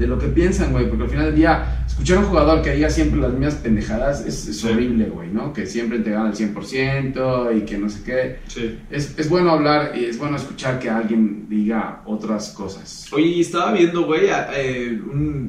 de 0.03 0.09
lo 0.09 0.19
que 0.19 0.27
piensan, 0.29 0.73
güey, 0.73 0.89
porque 0.89 1.05
al 1.05 1.11
final 1.11 1.27
del 1.27 1.35
día, 1.37 1.85
escuchar 1.87 2.19
a 2.19 2.21
un 2.21 2.27
jugador 2.27 2.63
que 2.63 2.73
diga 2.73 2.91
siempre 2.91 3.21
las 3.21 3.33
mismas 3.33 3.55
pendejadas 3.57 4.27
es, 4.27 4.47
es 4.49 4.61
Sí. 4.61 4.69
horrible, 4.69 5.07
güey, 5.07 5.31
¿no? 5.31 5.53
Que 5.53 5.67
siempre 5.67 6.01
te 6.01 6.11
dan 6.11 6.27
al 6.27 6.35
100% 6.35 7.53
y 7.57 7.61
que 7.63 7.79
no 7.79 7.89
sé 7.89 8.03
qué. 8.05 8.39
Sí. 8.49 8.79
Es, 8.91 9.19
es 9.19 9.29
bueno 9.29 9.51
hablar 9.53 9.93
y 9.97 10.05
es 10.05 10.19
bueno 10.19 10.37
escuchar 10.37 10.79
que 10.79 10.91
alguien 10.91 11.49
diga 11.49 12.03
otras 12.05 12.51
cosas. 12.51 13.07
Oye, 13.13 13.27
y 13.27 13.41
estaba 13.41 13.73
viendo, 13.73 14.03
güey, 14.05 14.27
eh, 14.55 15.01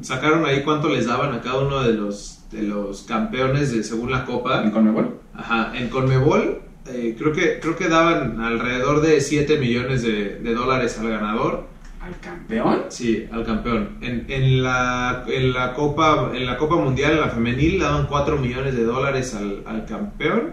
sacaron 0.02 0.44
ahí 0.46 0.62
cuánto 0.62 0.88
les 0.88 1.06
daban 1.06 1.34
a 1.34 1.40
cada 1.40 1.58
uno 1.60 1.82
de 1.82 1.94
los, 1.94 2.44
de 2.50 2.62
los 2.62 3.02
campeones 3.02 3.72
de 3.72 3.82
según 3.82 4.10
la 4.10 4.20
¿En 4.20 4.24
Copa. 4.26 4.70
Conmebol? 4.72 5.18
Ajá, 5.34 5.72
en 5.76 5.88
Conmebol 5.88 6.60
eh, 6.86 7.14
creo, 7.18 7.32
que, 7.32 7.58
creo 7.60 7.76
que 7.76 7.88
daban 7.88 8.40
alrededor 8.40 9.00
de 9.00 9.20
7 9.20 9.58
millones 9.58 10.02
de, 10.02 10.38
de 10.38 10.54
dólares 10.54 10.98
al 10.98 11.08
ganador. 11.08 11.66
¿Al 12.04 12.18
campeón? 12.20 12.82
Sí, 12.90 13.24
al 13.32 13.44
campeón. 13.46 13.96
En, 14.02 14.26
en, 14.28 14.62
la, 14.62 15.24
en, 15.26 15.52
la 15.54 15.72
Copa, 15.72 16.30
en 16.34 16.44
la 16.44 16.56
Copa 16.58 16.76
Mundial, 16.76 17.12
en 17.12 17.20
la 17.20 17.28
femenil, 17.30 17.78
daban 17.78 18.06
4 18.06 18.36
millones 18.38 18.74
de 18.76 18.84
dólares 18.84 19.34
al, 19.34 19.62
al 19.66 19.86
campeón. 19.86 20.50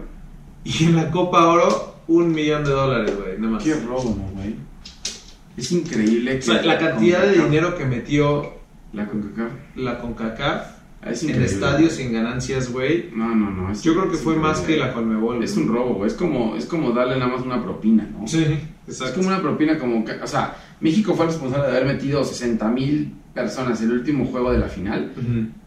Y 0.64 0.84
en 0.84 0.96
la 0.96 1.10
Copa 1.10 1.46
Oro, 1.48 1.96
un 2.08 2.32
millón 2.32 2.64
de 2.64 2.70
dólares, 2.70 3.14
güey, 3.20 3.38
nada 3.38 3.54
más. 3.54 3.64
Qué 3.64 3.74
robo, 3.74 4.16
¿no, 4.16 4.28
güey? 4.40 4.54
Es 5.56 5.70
increíble 5.72 6.32
O 6.32 6.36
que... 6.36 6.42
sea, 6.42 6.62
la 6.62 6.78
cantidad 6.78 7.20
de 7.22 7.36
CONCACAF- 7.36 7.44
dinero 7.44 7.76
que 7.76 7.84
metió 7.84 8.52
La 8.94 9.06
CONCACAF. 9.06 9.52
la 9.76 9.98
CONCACAF 9.98 10.66
Es 11.04 11.22
en 11.24 11.42
estadios 11.42 11.92
sin 11.92 12.12
ganancias, 12.14 12.72
güey. 12.72 13.10
No, 13.14 13.34
no, 13.34 13.50
no. 13.50 13.70
es- 13.72 13.82
Yo 13.82 13.92
creo 13.92 14.10
que 14.10 14.16
fue 14.16 14.36
más 14.36 14.60
que 14.60 14.78
la 14.78 14.94
Conmebol. 14.94 15.42
Es 15.44 15.56
un 15.58 15.68
robo, 15.68 15.94
güey. 15.96 16.08
Es 16.08 16.14
como, 16.14 16.56
es 16.56 16.64
como 16.64 16.92
darle 16.92 17.18
nada 17.18 17.32
más 17.36 17.44
una 17.44 17.62
propina, 17.62 18.08
¿no? 18.18 18.26
Sí, 18.26 18.46
Es 18.86 19.00
exacto. 19.00 19.16
como 19.20 19.28
una 19.28 19.40
propina 19.40 19.78
como... 19.78 20.04
o 20.04 20.26
sea, 20.26 20.56
México 20.80 21.14
fue 21.14 21.26
responsable 21.26 21.66
de 21.70 21.76
haber 21.78 21.86
metido 21.94 22.24
60 22.24 22.68
mil 22.68 23.14
personas 23.34 23.80
el 23.82 23.92
último 23.92 24.24
juego 24.26 24.52
de 24.52 24.58
la 24.58 24.68
final 24.68 25.12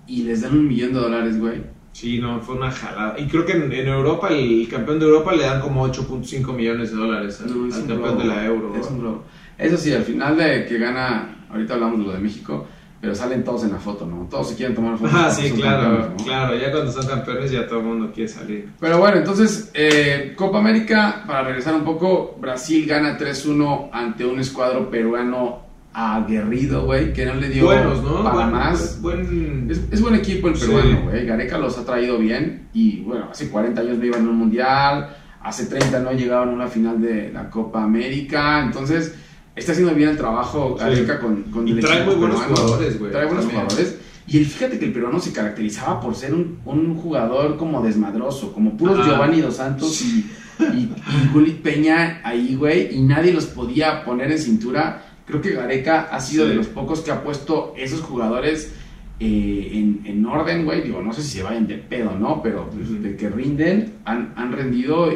y 0.07 0.23
les 0.23 0.41
dan 0.41 0.53
un 0.57 0.67
millón 0.67 0.93
de 0.93 0.99
dólares, 0.99 1.39
güey. 1.39 1.63
Sí, 1.93 2.19
no, 2.19 2.41
fue 2.41 2.55
una 2.55 2.69
jalada. 2.69 3.15
Y 3.17 3.25
creo 3.27 3.45
que 3.45 3.53
en, 3.53 3.71
en 3.71 3.87
Europa, 3.87 4.27
el 4.27 4.67
campeón 4.69 4.99
de 4.99 5.05
Europa 5.05 5.33
le 5.33 5.43
dan 5.43 5.61
como 5.61 5.87
8.5 5.87 6.53
millones 6.53 6.91
de 6.91 6.97
dólares 6.97 7.39
al, 7.41 7.57
No, 7.57 7.67
es 7.67 7.75
al 7.75 7.87
campeón 7.87 8.09
robo. 8.11 8.19
de 8.19 8.25
la 8.27 8.45
Euro. 8.45 8.75
Es 8.75 8.87
un 8.87 9.01
robo. 9.01 9.23
Eso 9.57 9.77
sí, 9.77 9.93
al 9.93 10.03
final 10.03 10.35
de 10.35 10.65
que 10.65 10.77
gana, 10.77 11.45
ahorita 11.49 11.75
hablamos 11.75 11.99
de 11.99 12.05
lo 12.05 12.11
de 12.11 12.19
México, 12.19 12.67
pero 13.01 13.13
salen 13.13 13.43
todos 13.43 13.63
en 13.63 13.71
la 13.71 13.77
foto, 13.77 14.05
¿no? 14.05 14.27
Todos 14.29 14.49
se 14.49 14.55
quieren 14.55 14.75
tomar 14.75 14.97
fotos. 14.97 15.13
Ah, 15.15 15.29
sí, 15.29 15.51
claro, 15.51 16.13
claro. 16.23 16.57
Ya 16.57 16.71
cuando 16.71 16.91
son 16.91 17.05
campeones 17.05 17.51
ya 17.51 17.67
todo 17.67 17.79
el 17.79 17.85
mundo 17.85 18.11
quiere 18.13 18.27
salir. 18.29 18.69
Pero 18.79 18.97
bueno, 18.97 19.17
entonces, 19.17 19.69
eh, 19.73 20.33
Copa 20.35 20.57
América, 20.59 21.23
para 21.27 21.43
regresar 21.43 21.75
un 21.75 21.83
poco, 21.83 22.35
Brasil 22.39 22.85
gana 22.87 23.17
3-1 23.17 23.89
ante 23.91 24.25
un 24.25 24.39
escuadro 24.39 24.89
peruano 24.89 25.63
aguerrido, 25.93 26.85
güey, 26.85 27.13
que 27.13 27.25
no 27.25 27.35
le 27.35 27.49
dio 27.49 27.65
Buenos, 27.65 28.03
¿no? 28.03 28.23
para 28.23 28.35
Buen- 28.35 28.51
más. 28.51 29.01
Buen... 29.01 29.67
Es, 29.71 29.81
es 29.91 30.01
buen 30.01 30.15
equipo 30.15 30.47
el 30.49 30.53
peruano, 30.55 31.03
güey. 31.03 31.25
Gareca 31.25 31.57
los 31.57 31.77
ha 31.77 31.85
traído 31.85 32.17
bien. 32.17 32.67
Y 32.73 33.01
bueno, 33.01 33.29
hace 33.31 33.49
40 33.49 33.79
años 33.81 33.97
no 33.97 34.05
iban 34.05 34.25
a 34.25 34.29
un 34.29 34.37
mundial. 34.37 35.15
Hace 35.41 35.67
30 35.67 35.99
no 35.99 36.11
llegaban 36.11 36.49
a 36.49 36.51
una 36.53 36.67
final 36.67 36.99
de 37.01 37.31
la 37.31 37.49
Copa 37.49 37.83
América. 37.83 38.61
Entonces, 38.61 39.15
está 39.55 39.71
haciendo 39.71 39.93
bien 39.95 40.09
el 40.09 40.17
trabajo 40.17 40.75
Sí. 40.77 40.83
Gareca 40.83 41.19
con, 41.19 41.43
con 41.43 41.67
Y 41.67 41.73
trae 41.79 42.03
muy 42.05 42.15
buenos 42.15 42.39
peruano. 42.41 42.55
jugadores, 42.63 42.99
güey, 42.99 43.11
Trae 43.11 43.25
buenos 43.25 43.43
también. 43.45 43.61
jugadores. 43.63 43.99
Y 44.27 44.37
el- 44.39 44.45
fíjate 44.45 44.79
que 44.79 44.85
el 44.85 44.93
peruano 44.93 45.19
se 45.19 45.31
caracterizaba 45.31 45.99
por 46.01 46.15
ser 46.15 46.33
un, 46.33 46.59
un 46.65 46.95
jugador 46.95 47.57
como 47.57 47.81
desmadroso, 47.83 48.53
como 48.53 48.75
puros. 48.75 49.05
Giovanni 49.05 49.39
Dos 49.41 49.57
Santos 49.57 50.01
y, 50.01 50.25
y, 50.59 50.63
y 50.77 51.29
Gulit 51.33 51.61
Peña 51.61 52.21
ahí, 52.23 52.55
güey, 52.55 52.95
y 52.95 53.01
nadie 53.01 53.31
los 53.33 53.45
podía 53.45 54.03
poner 54.03 54.31
en 54.31 54.39
cintura. 54.39 55.03
Creo 55.27 55.41
que 55.41 55.51
Gareca 55.53 56.07
ha 56.11 56.19
sido 56.19 56.43
Sí. 56.45 56.49
de 56.49 56.55
los 56.55 56.67
pocos 56.67 57.01
que 57.01 57.11
ha 57.11 57.23
puesto 57.23 57.73
esos 57.77 58.01
jugadores 58.01 58.73
eh, 59.19 59.69
en, 59.73 60.01
en 60.05 60.25
orden, 60.25 60.65
güey. 60.65 60.81
Digo, 60.81 61.01
no 61.01 61.13
sé 61.13 61.21
si 61.21 61.37
se 61.37 61.43
vayan 61.43 61.67
de 61.67 61.75
pedo, 61.77 62.11
¿no? 62.19 62.41
Pero 62.43 62.69
pues, 62.69 63.01
de 63.01 63.15
que 63.15 63.29
rinden, 63.29 63.93
han, 64.05 64.33
han 64.35 64.51
rendido 64.51 65.09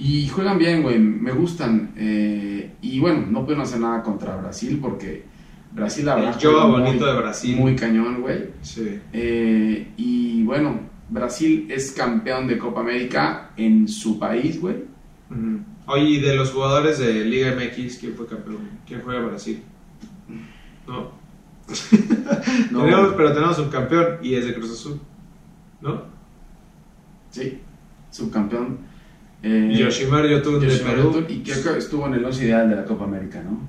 y 0.00 0.28
juegan 0.28 0.58
bien, 0.58 0.82
güey. 0.82 0.98
Me 0.98 1.32
gustan. 1.32 1.92
eh, 1.96 2.72
y 2.80 2.98
bueno, 3.00 3.26
no 3.28 3.44
pueden 3.44 3.60
hacer 3.60 3.80
nada 3.80 4.02
contra 4.02 4.36
Brasil 4.36 4.78
porque 4.80 5.24
Brasil, 5.72 6.04
la 6.06 6.16
verdad, 6.16 6.38
bonito 6.68 7.04
muy- 7.04 7.12
de 7.14 7.16
Brasil. 7.20 7.56
Muy 7.56 7.76
cañón, 7.76 8.20
güey. 8.22 8.50
Sí. 8.62 8.98
Eh, 9.12 9.92
y 9.96 10.42
bueno, 10.44 10.80
Brasil 11.08 11.66
es 11.70 11.92
campeón 11.92 12.46
de 12.48 12.58
Copa 12.58 12.80
América 12.80 13.50
en 13.56 13.86
su 13.88 14.18
país, 14.18 14.60
güey. 14.60 14.76
Oye, 15.86 16.04
y 16.04 16.20
de 16.20 16.34
los 16.36 16.50
jugadores 16.50 16.98
de 16.98 17.24
Liga 17.24 17.52
MX, 17.54 17.98
¿quién 17.98 18.14
fue 18.14 18.26
campeón? 18.26 18.58
¿Quién 18.86 19.02
juega 19.02 19.20
Brasil? 19.26 19.62
No. 20.86 21.10
No, 22.72 22.82
Tenemos- 22.84 23.14
pero 23.16 23.32
tenemos 23.32 23.58
un 23.58 23.68
campeón 23.68 24.18
y 24.22 24.34
es 24.34 24.44
de 24.46 24.54
Cruz 24.54 24.70
Azul. 24.72 25.00
¿No? 25.80 26.02
Sí, 27.30 27.58
subcampeón. 28.10 28.78
Eh, 29.42 29.74
Yoshimar 29.78 30.26
Yotun 30.26 30.60
de 30.60 30.68
Perú. 30.68 31.12
Yotun, 31.14 31.26
Y 31.28 31.40
creo 31.42 31.72
que 31.72 31.78
estuvo 31.78 32.06
en 32.06 32.14
el 32.14 32.24
11 32.24 32.44
ideal 32.44 32.68
de 32.68 32.76
la 32.76 32.84
Copa 32.84 33.04
América, 33.04 33.42
¿no? 33.42 33.60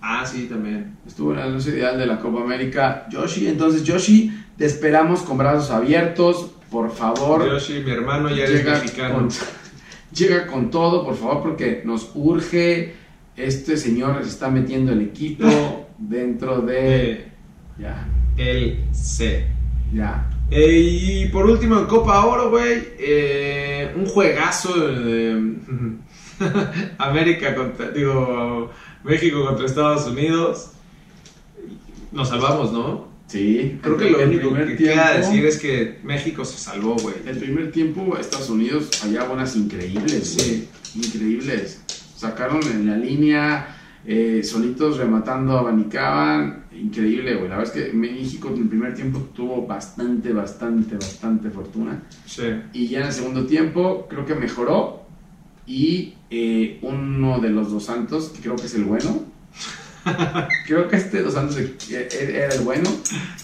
Ah, 0.00 0.24
sí, 0.24 0.46
también. 0.48 0.96
Estuvo 1.06 1.32
en 1.32 1.40
el 1.40 1.52
11 1.54 1.70
ideal 1.70 1.98
de 1.98 2.06
la 2.06 2.20
Copa 2.20 2.42
América. 2.42 3.06
Yoshi, 3.10 3.48
entonces 3.48 3.82
Yoshi, 3.82 4.32
te 4.56 4.64
esperamos 4.66 5.22
con 5.22 5.36
brazos 5.36 5.70
abiertos. 5.70 6.52
Por 6.70 6.90
favor, 6.90 7.44
Yoshi, 7.48 7.82
mi 7.84 7.90
hermano, 7.90 8.28
ya 8.28 8.44
eres 8.44 8.64
llega 8.64 8.72
mexicano. 8.74 9.14
con, 9.14 9.28
llega 10.12 10.46
con 10.46 10.70
todo, 10.70 11.04
por 11.04 11.16
favor, 11.16 11.42
porque 11.42 11.82
nos 11.84 12.10
urge. 12.14 12.94
Este 13.36 13.76
señor 13.76 14.22
se 14.22 14.30
está 14.30 14.48
metiendo 14.48 14.92
el 14.92 15.02
equipo 15.02 15.88
dentro 15.98 16.60
de. 16.60 17.26
Ya, 17.78 18.06
el 18.36 18.84
C. 18.92 19.46
ya. 19.92 20.28
Eh, 20.50 20.78
y 21.24 21.28
por 21.28 21.46
último, 21.46 21.78
en 21.78 21.86
Copa 21.86 22.24
Oro, 22.24 22.50
güey, 22.50 22.84
eh, 22.98 23.92
un 23.96 24.06
juegazo 24.06 24.74
de 24.78 25.54
América 26.98 27.54
contra, 27.54 27.90
digo, 27.90 28.70
México 29.04 29.44
contra 29.44 29.66
Estados 29.66 30.06
Unidos. 30.06 30.70
Nos 32.12 32.28
salvamos, 32.28 32.72
¿no? 32.72 33.08
Sí, 33.26 33.78
Creo 33.82 33.96
que 33.96 34.10
lo 34.10 34.22
único 34.22 34.54
que 34.54 34.76
queda 34.76 35.10
tiempo- 35.12 35.26
decir 35.28 35.46
es 35.46 35.58
que 35.58 35.98
México 36.04 36.44
se 36.44 36.58
salvó, 36.58 36.94
güey. 36.96 37.16
El 37.26 37.36
primer 37.38 37.72
tiempo, 37.72 38.16
Estados 38.16 38.48
Unidos, 38.48 38.88
allá 39.02 39.24
buenas 39.24 39.56
increíbles, 39.56 40.34
Sí. 40.38 40.68
Increíbles. 40.94 41.82
Sacaron 42.16 42.62
en 42.62 42.86
la 42.86 42.96
línea, 42.96 43.75
eh, 44.06 44.42
solitos 44.44 44.98
rematando, 44.98 45.58
abanicaban. 45.58 46.66
Increíble, 46.72 47.34
güey. 47.34 47.48
La 47.48 47.56
verdad 47.56 47.76
es 47.76 47.84
que 47.84 47.92
México 47.92 48.48
en 48.48 48.62
el 48.62 48.68
primer 48.68 48.94
tiempo 48.94 49.18
tuvo 49.34 49.66
bastante, 49.66 50.32
bastante, 50.32 50.94
bastante 50.94 51.50
fortuna. 51.50 52.02
Sí. 52.24 52.44
Y 52.72 52.86
ya 52.86 53.00
en 53.00 53.06
el 53.06 53.12
segundo 53.12 53.46
tiempo 53.46 54.06
creo 54.08 54.24
que 54.24 54.34
mejoró. 54.34 55.02
Y 55.66 56.14
eh, 56.30 56.78
uno 56.82 57.40
de 57.40 57.50
los 57.50 57.72
dos 57.72 57.84
santos, 57.84 58.28
que 58.28 58.40
creo 58.42 58.54
que 58.54 58.66
es 58.66 58.74
el 58.74 58.84
bueno. 58.84 59.24
creo 60.66 60.86
que 60.86 60.96
este 60.96 61.22
dos 61.22 61.34
santos 61.34 61.58
eh, 61.58 61.74
era 61.90 62.54
el 62.54 62.60
bueno. 62.60 62.88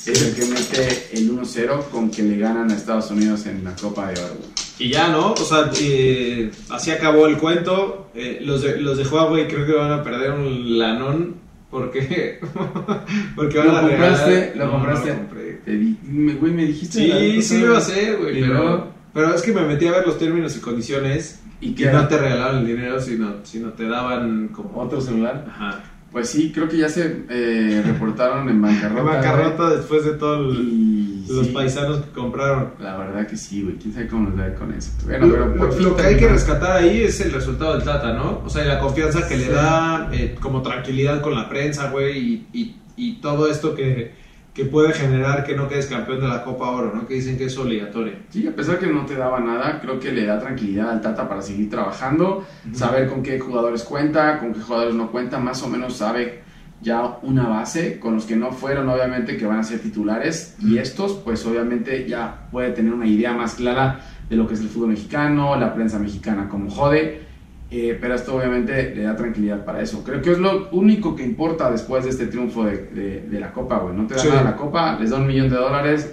Es 0.07 0.23
el 0.23 0.35
que 0.35 0.45
mete 0.47 1.09
el 1.13 1.37
1-0 1.37 1.89
con 1.91 2.11
que 2.11 2.23
le 2.23 2.39
ganan 2.39 2.71
a 2.71 2.77
Estados 2.77 3.11
Unidos 3.11 3.47
en 3.47 3.65
la 3.65 3.75
Copa 3.75 4.13
de 4.13 4.21
Oro. 4.21 4.37
Y 4.83 4.91
ya, 4.91 5.09
¿no? 5.09 5.33
O 5.33 5.37
sea, 5.37 5.71
eh, 5.81 6.51
así 6.71 6.91
acabó 6.91 7.27
el 7.27 7.39
cuento. 7.39 8.11
Eh, 8.15 8.41
los, 8.43 8.63
de, 8.63 8.81
los 8.81 8.99
de 8.99 9.05
Huawei 9.05 9.47
creo 9.49 9.65
que 9.67 9.73
van 9.73 9.93
a 9.93 10.03
perder 10.03 10.33
un 10.33 10.79
lanón 10.79 11.37
porque, 11.71 12.41
porque 13.37 13.59
van 13.59 13.69
¿Lo 13.69 13.77
a 13.77 13.81
compraste? 13.83 14.31
regalar- 14.53 14.57
¿Lo 14.57 14.65
No, 14.67 14.73
compraste? 14.73 15.09
no 15.09 15.15
lo 15.15 15.21
compré. 15.21 15.53
Te 15.65 15.71
di- 15.73 15.99
me, 16.03 16.35
güey, 16.35 16.53
me 16.53 16.65
dijiste. 16.67 16.99
Sí, 16.99 17.43
sí 17.43 17.59
lo 17.61 17.67
iba 17.67 17.75
a 17.77 17.79
hacer, 17.79 18.17
güey. 18.19 18.41
Pero, 18.41 18.89
pero 19.15 19.35
es 19.35 19.43
que 19.43 19.53
me 19.53 19.63
metí 19.63 19.87
a 19.87 19.93
ver 19.93 20.07
los 20.07 20.19
términos 20.19 20.57
y 20.57 20.61
condiciones 20.61 21.39
¿Y 21.61 21.75
qué 21.75 21.87
no 21.93 22.09
te 22.09 22.19
regalaban 22.19 22.59
el 22.59 22.67
dinero, 22.67 23.01
sino, 23.01 23.37
sino 23.45 23.69
te 23.75 23.87
daban 23.87 24.49
como... 24.49 24.81
¿Otro 24.83 25.01
celular? 25.01 25.47
Ajá. 25.49 25.81
Pues 26.13 26.29
sí, 26.29 26.53
creo 26.55 26.69
que 26.69 26.77
ya 26.77 26.89
se 26.91 27.25
eh, 27.31 27.83
reportaron 27.87 28.49
en 28.49 28.61
bancarrota. 28.61 29.01
En 29.01 29.07
bancarrota 29.07 29.71
después 29.71 30.05
de 30.05 30.13
todos 30.13 30.55
los 30.55 31.47
sí, 31.47 31.53
paisanos 31.55 32.01
que 32.05 32.11
compraron. 32.11 32.73
La 32.79 32.99
verdad 32.99 33.27
que 33.27 33.37
sí, 33.39 33.63
güey. 33.63 33.77
¿Quién 33.77 33.95
sabe 33.95 34.09
cómo 34.09 34.29
nos 34.29 34.39
da 34.39 34.55
con 34.55 34.75
eso? 34.75 34.91
Bueno, 35.07 35.27
Lo, 35.27 35.33
pero 35.55 35.67
lo- 35.69 35.81
lo 35.81 35.97
que 35.97 36.03
hay 36.03 36.17
que 36.19 36.29
rescatar 36.29 36.73
ahí 36.83 37.03
es 37.03 37.19
el 37.23 37.33
resultado 37.33 37.75
del 37.75 37.83
Tata, 37.85 38.13
¿no? 38.13 38.43
O 38.45 38.51
sea, 38.51 38.63
y 38.65 38.69
la 38.69 38.79
confianza 38.79 39.27
que 39.27 39.37
Sí. 39.39 39.45
le 39.47 39.53
da, 39.53 40.11
eh, 40.13 40.37
como 40.41 40.61
tranquilidad 40.61 41.23
con 41.23 41.35
la 41.35 41.49
prensa, 41.49 41.89
güey, 41.91 42.19
y, 42.19 42.47
y- 42.53 42.77
y 42.97 43.21
todo 43.23 43.51
esto 43.51 43.75
que, 43.75 44.13
que 44.55 44.67
puede 44.67 44.93
generar 44.93 45.45
que 45.45 45.57
no 45.57 45.67
quedes 45.67 45.87
campeón 45.87 46.21
de 46.21 46.29
la 46.29 46.45
Copa 46.45 46.71
Oro, 46.71 46.93
¿no? 46.95 47.07
Que 47.07 47.15
dicen 47.15 47.39
que 47.39 47.47
es 47.47 47.57
obligatorio. 47.57 48.15
Sí, 48.29 48.47
a 48.47 48.55
pesar 48.55 48.79
que 48.79 48.87
no 48.87 49.07
te 49.07 49.17
daba 49.17 49.41
nada, 49.41 49.81
creo 49.81 49.99
que 49.99 50.13
le 50.13 50.27
da 50.27 50.39
tranquilidad 50.39 50.91
al 50.91 51.01
Tata 51.01 51.27
para 51.29 51.41
seguir 51.41 51.71
trabajando, 51.71 52.45
saber 52.73 53.09
con 53.09 53.23
qué 53.23 53.41
jugadores 53.41 53.83
cuenta, 53.83 54.39
con 54.39 54.53
qué 54.53 54.61
jugadores 54.61 54.95
no 54.95 55.11
cuenta, 55.11 55.39
más 55.39 55.63
o 55.63 55.69
menos 55.69 55.97
sabe 55.97 56.43
ya 56.83 57.19
una 57.23 57.49
base, 57.49 57.99
con 57.99 58.15
los 58.15 58.27
que 58.27 58.37
no 58.37 58.53
fueron 58.53 58.89
obviamente 58.89 59.37
que 59.37 59.47
van 59.47 59.61
a 59.61 59.63
ser 59.63 59.79
titulares 59.79 60.57
y 60.61 60.79
estos 60.79 61.13
pues 61.13 61.47
obviamente 61.47 62.07
ya 62.09 62.49
puede 62.51 62.73
tener 62.73 62.93
una 62.93 63.07
idea 63.07 63.33
más 63.33 63.55
clara 63.55 64.01
de 64.29 64.37
lo 64.37 64.49
que 64.49 64.55
es 64.55 64.61
el 64.61 64.69
fútbol 64.69 64.91
mexicano, 64.91 65.57
la 65.57 65.73
prensa 65.75 65.99
mexicana 65.99 66.49
como 66.49 66.71
jode, 66.71 67.23
eh, 67.75 67.97
pero 68.01 68.15
esto 68.15 68.37
obviamente 68.37 68.95
le 68.95 69.03
da 69.05 69.17
tranquilidad 69.17 69.65
para 69.65 69.81
eso. 69.81 70.05
Creo 70.05 70.21
que 70.21 70.33
es 70.33 70.39
lo 70.39 70.69
único 70.73 71.17
que 71.17 71.25
importa 71.25 71.71
después 71.71 72.05
de 72.05 72.11
este 72.11 72.27
triunfo 72.27 72.65
de, 72.65 72.77
de- 72.95 73.21
de 73.29 73.41
la 73.41 73.51
Copa, 73.53 73.79
güey. 73.79 73.97
No 73.97 74.07
te 74.07 74.15
da 74.15 74.21
Sí. 74.21 74.29
nada 74.29 74.45
la 74.45 74.57
Copa, 74.57 74.99
les 75.01 75.11
da 75.11 75.17
un 75.17 75.27
millón 75.27 75.49
de 75.49 75.57
dólares, 75.57 76.13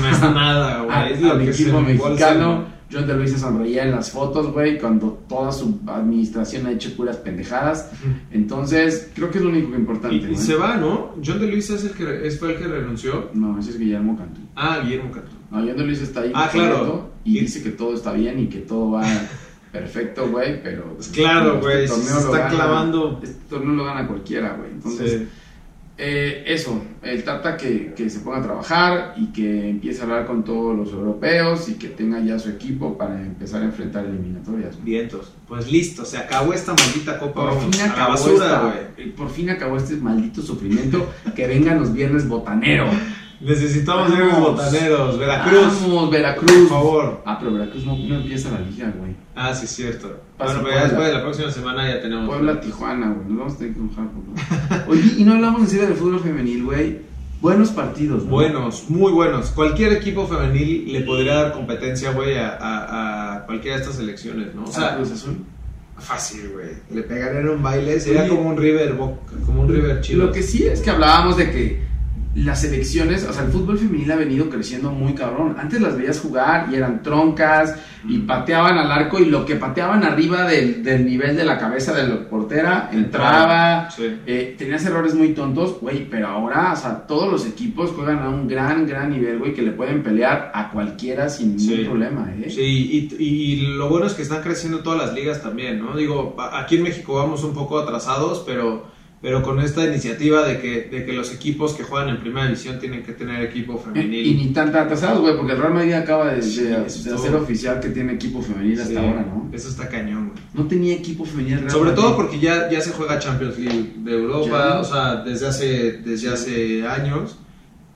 No 0.00 0.08
es 0.08 0.20
nada, 0.20 0.82
güey. 0.82 0.96
al, 1.30 1.48
equipo 1.48 1.80
mexicano. 1.80 2.72
John 2.92 3.06
de 3.08 3.14
Luis 3.16 3.32
se 3.32 3.38
sonreía 3.38 3.82
en 3.84 3.90
las 3.90 4.10
fotos, 4.10 4.52
güey, 4.52 4.78
cuando 4.78 5.24
toda 5.28 5.50
su 5.50 5.80
administración 5.86 6.66
ha 6.66 6.70
hecho 6.70 6.94
puras 6.94 7.16
pendejadas. 7.16 7.90
Entonces, 8.30 9.10
creo 9.14 9.30
que 9.30 9.38
es 9.38 9.44
lo 9.44 9.50
único 9.50 9.70
que 9.72 9.76
importante. 9.78 10.16
Y, 10.16 10.20
y 10.20 10.26
güey. 10.26 10.36
se 10.36 10.54
va, 10.54 10.76
¿no? 10.76 11.14
John 11.24 11.40
de 11.40 11.48
Luis 11.48 11.68
es 11.70 11.84
el 11.84 11.90
que 11.92 12.26
es- 12.26 12.38
fue 12.38 12.52
el 12.52 12.58
que 12.58 12.68
renunció. 12.68 13.30
No, 13.34 13.58
ese 13.58 13.70
es 13.70 13.78
Guillermo 13.78 14.16
Cantú. 14.16 14.40
Ah, 14.54 14.80
Guillermo 14.84 15.10
Cantú. 15.10 15.30
No, 15.50 15.58
John 15.58 15.76
de 15.76 15.84
Luis 15.84 16.00
está 16.02 16.20
ahí. 16.20 16.32
Ah, 16.34 16.48
claro. 16.52 17.10
Y- 17.24 17.40
dice 17.40 17.62
que 17.62 17.70
todo 17.70 17.94
está 17.94 18.12
bien 18.12 18.38
y 18.38 18.46
que 18.46 18.58
todo 18.60 18.92
va 18.92 19.02
perfecto, 19.74 20.28
güey, 20.30 20.62
pero... 20.62 20.94
Pues 20.94 21.08
claro, 21.08 21.56
este 21.56 21.66
güey. 21.66 21.88
se 21.88 22.18
está 22.18 22.30
gana- 22.38 22.48
clavando. 22.50 23.20
Este 23.22 23.44
torneo 23.50 23.74
lo 23.74 23.84
gana 23.84 24.06
cualquiera, 24.06 24.56
güey. 24.56 24.70
Entonces, 24.70 25.10
Sí. 25.20 25.28
Eh, 25.96 26.42
eso, 26.48 26.82
el 27.02 27.22
Tata 27.22 27.56
que, 27.56 27.94
que 27.96 28.10
se 28.10 28.18
ponga 28.18 28.38
a 28.38 28.42
trabajar 28.42 29.14
y 29.16 29.26
que 29.26 29.70
empiece 29.70 30.00
a 30.00 30.04
hablar 30.04 30.26
con 30.26 30.42
todos 30.42 30.76
los 30.76 30.90
europeos 30.92 31.68
y 31.68 31.74
que 31.74 31.86
tenga 31.86 32.18
ya 32.18 32.36
su 32.40 32.48
equipo 32.50 32.98
para 32.98 33.20
empezar 33.22 33.62
a 33.62 33.66
enfrentar 33.66 34.04
eliminatorias. 34.04 34.76
¿no? 34.76 34.84
Vientos. 34.84 35.32
Pues 35.46 35.70
listo, 35.70 36.04
se 36.04 36.18
acabó 36.18 36.52
esta 36.52 36.74
maldita 36.74 37.16
Copa 37.20 37.48
Por 37.48 37.60
fin, 37.70 37.80
acabó 37.82 38.10
basura, 38.10 38.34
esta- 38.44 38.60
güey. 38.62 38.76
eh, 39.08 39.14
por 39.16 39.30
fin 39.30 39.50
acabó 39.50 39.76
este 39.76 39.94
maldito 39.98 40.42
sufrimiento. 40.42 41.08
que 41.36 41.46
vengan 41.46 41.78
los 41.78 41.92
viernes 41.92 42.26
botanero. 42.26 42.86
Necesitamos 43.40 44.10
Vamos. 44.10 44.38
botaneros. 44.40 45.18
Veracruz, 45.18 45.80
Vamos, 45.82 46.10
Veracruz. 46.10 46.52
por 46.52 46.68
favor. 46.68 47.22
Ah, 47.26 47.36
pero 47.38 47.52
Veracruz 47.52 47.84
no, 47.84 47.96
no 47.96 48.14
empieza 48.16 48.50
la 48.50 48.60
liga, 48.60 48.92
güey. 48.96 49.14
Ah, 49.34 49.52
sí, 49.54 49.64
es 49.64 49.70
cierto. 49.72 50.20
Pasa 50.38 50.54
bueno, 50.54 50.60
pero 50.60 50.62
Puebla. 50.62 50.76
ya 50.80 50.84
después 50.88 51.06
de 51.08 51.12
la 51.14 51.22
próxima 51.22 51.50
semana 51.50 51.88
ya 51.88 52.00
tenemos. 52.00 52.26
Puebla, 52.28 52.60
Tijuana, 52.60 53.10
güey. 53.12 53.28
Nos 53.28 53.38
vamos 53.38 53.54
a 53.54 53.58
tener 53.58 53.74
que 53.74 53.80
enojar 53.80 54.04
por 54.08 54.88
Oye, 54.90 55.02
y 55.18 55.24
no 55.24 55.34
hablamos 55.34 55.60
en 55.62 55.68
serio 55.68 55.86
del 55.86 55.96
fútbol 55.96 56.20
femenil, 56.20 56.64
güey. 56.64 56.98
Buenos 57.40 57.70
partidos, 57.70 58.24
¿no? 58.24 58.30
Buenos, 58.30 58.88
muy 58.88 59.12
buenos. 59.12 59.50
Cualquier 59.50 59.92
equipo 59.92 60.26
femenil 60.26 60.90
le 60.90 61.02
podría 61.02 61.34
dar 61.34 61.52
competencia, 61.52 62.12
güey, 62.12 62.38
a, 62.38 62.56
a- 62.56 63.34
a 63.34 63.44
cualquiera 63.46 63.76
de 63.76 63.82
estas 63.82 63.96
selecciones, 63.96 64.54
¿no? 64.54 64.64
O 64.64 64.72
sea, 64.72 64.96
Cruz 64.96 65.10
Azul. 65.10 65.36
fácil, 65.98 66.48
güey. 66.54 66.68
Le 66.90 67.02
pegarían 67.02 67.46
un 67.50 67.62
baile, 67.62 68.00
sería 68.00 68.22
Oye, 68.22 68.30
como 68.30 68.48
un 68.48 68.56
River 68.56 68.96
como 69.44 69.60
un 69.60 69.68
River 69.68 70.00
chido. 70.00 70.24
Lo 70.26 70.32
que 70.32 70.42
sí 70.42 70.64
es 70.66 70.80
que 70.80 70.88
hablábamos 70.90 71.36
de 71.36 71.50
que 71.50 71.82
las 72.34 72.62
selecciones, 72.62 73.24
o 73.24 73.32
sea, 73.32 73.44
el 73.44 73.52
fútbol 73.52 73.78
femenil 73.78 74.10
ha 74.10 74.16
venido 74.16 74.48
creciendo 74.48 74.90
muy 74.90 75.14
cabrón. 75.14 75.56
Antes 75.58 75.80
las 75.80 75.96
veías 75.96 76.18
jugar 76.20 76.68
y 76.70 76.74
eran 76.74 77.02
troncas 77.02 77.76
y 78.08 78.18
pateaban 78.18 78.76
al 78.76 78.90
arco 78.90 79.20
y 79.20 79.26
lo 79.26 79.46
que 79.46 79.54
pateaban 79.56 80.02
arriba 80.02 80.44
del, 80.44 80.82
del 80.82 81.06
nivel 81.06 81.36
de 81.36 81.44
la 81.44 81.58
cabeza 81.58 81.94
de 81.94 82.08
la 82.08 82.28
portera 82.28 82.90
entraba. 82.92 83.88
Sí. 83.90 84.20
Eh, 84.26 84.56
tenías 84.58 84.84
errores 84.84 85.14
muy 85.14 85.28
tontos, 85.28 85.78
güey, 85.80 86.08
pero 86.08 86.28
ahora, 86.28 86.72
o 86.72 86.76
sea, 86.76 87.06
todos 87.06 87.30
los 87.30 87.46
equipos 87.46 87.90
juegan 87.90 88.18
a 88.18 88.28
un 88.28 88.48
gran, 88.48 88.86
gran 88.86 89.10
nivel, 89.10 89.38
güey, 89.38 89.54
que 89.54 89.62
le 89.62 89.70
pueden 89.70 90.02
pelear 90.02 90.50
a 90.54 90.70
cualquiera 90.70 91.28
sin 91.28 91.56
ningún 91.56 91.86
problema, 91.86 92.32
¿eh? 92.36 92.50
Sí, 92.50 93.08
y, 93.18 93.24
y 93.24 93.56
lo 93.76 93.88
bueno 93.88 94.06
es 94.06 94.14
que 94.14 94.22
están 94.22 94.42
creciendo 94.42 94.80
todas 94.80 94.98
las 94.98 95.14
ligas 95.14 95.40
también, 95.40 95.80
¿no? 95.80 95.96
Digo, 95.96 96.36
aquí 96.52 96.76
en 96.76 96.82
México 96.82 97.14
vamos 97.14 97.44
un 97.44 97.54
poco 97.54 97.78
atrasados, 97.78 98.42
pero, 98.44 98.92
pero 99.24 99.42
con 99.42 99.58
esta 99.58 99.82
iniciativa 99.86 100.46
de 100.46 100.58
que, 100.60 100.82
de 100.82 101.06
que 101.06 101.14
los 101.14 101.32
equipos 101.32 101.72
que 101.72 101.82
juegan 101.82 102.10
en 102.10 102.20
primera 102.20 102.44
división 102.44 102.78
tienen 102.78 103.02
que 103.02 103.12
tener 103.14 103.42
equipo 103.42 103.78
femenil. 103.78 104.26
Y 104.26 104.34
ni 104.34 104.52
tan 104.52 104.68
atrasados, 104.76 105.22
güey, 105.22 105.34
porque 105.34 105.52
el 105.54 105.58
Real 105.58 105.72
Madrid 105.72 105.94
acaba 105.94 106.30
de, 106.34 106.42
Sí, 106.42 106.64
de 106.64 106.76
hacer 106.76 107.34
oficial 107.34 107.80
que 107.80 107.88
tiene 107.88 108.12
equipo 108.12 108.42
femenil 108.42 108.78
hasta 108.78 108.90
Sí, 108.90 108.96
ahora, 108.98 109.22
¿no? 109.22 109.48
Eso 109.50 109.70
está 109.70 109.88
cañón, 109.88 110.28
güey. 110.28 110.42
No 110.52 110.68
tenía 110.68 110.94
equipo 110.94 111.24
femenil. 111.24 111.60
Real 111.60 111.70
Sobre 111.70 111.90
Madrid. 111.92 112.02
todo 112.04 112.16
porque 112.16 112.38
ya, 112.38 112.70
ya 112.70 112.82
se 112.82 112.90
juega 112.92 113.18
Champions 113.18 113.58
League 113.58 113.92
de 113.96 114.12
Europa, 114.12 114.46
Ya. 114.74 114.80
o 114.80 114.84
sea, 114.84 115.16
desde 115.24 115.46
hace, 115.46 115.92
desde 116.04 116.28
hace 116.28 116.86
años, 116.86 117.38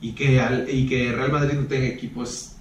y 0.01 0.13
que, 0.13 0.41
al- 0.41 0.65
y 0.73 0.87
que 0.89 1.13
Real 1.13 1.31
Madrid 1.31 1.59
no 1.59 1.67
tenga 1.67 1.89
equipos, 1.89 2.53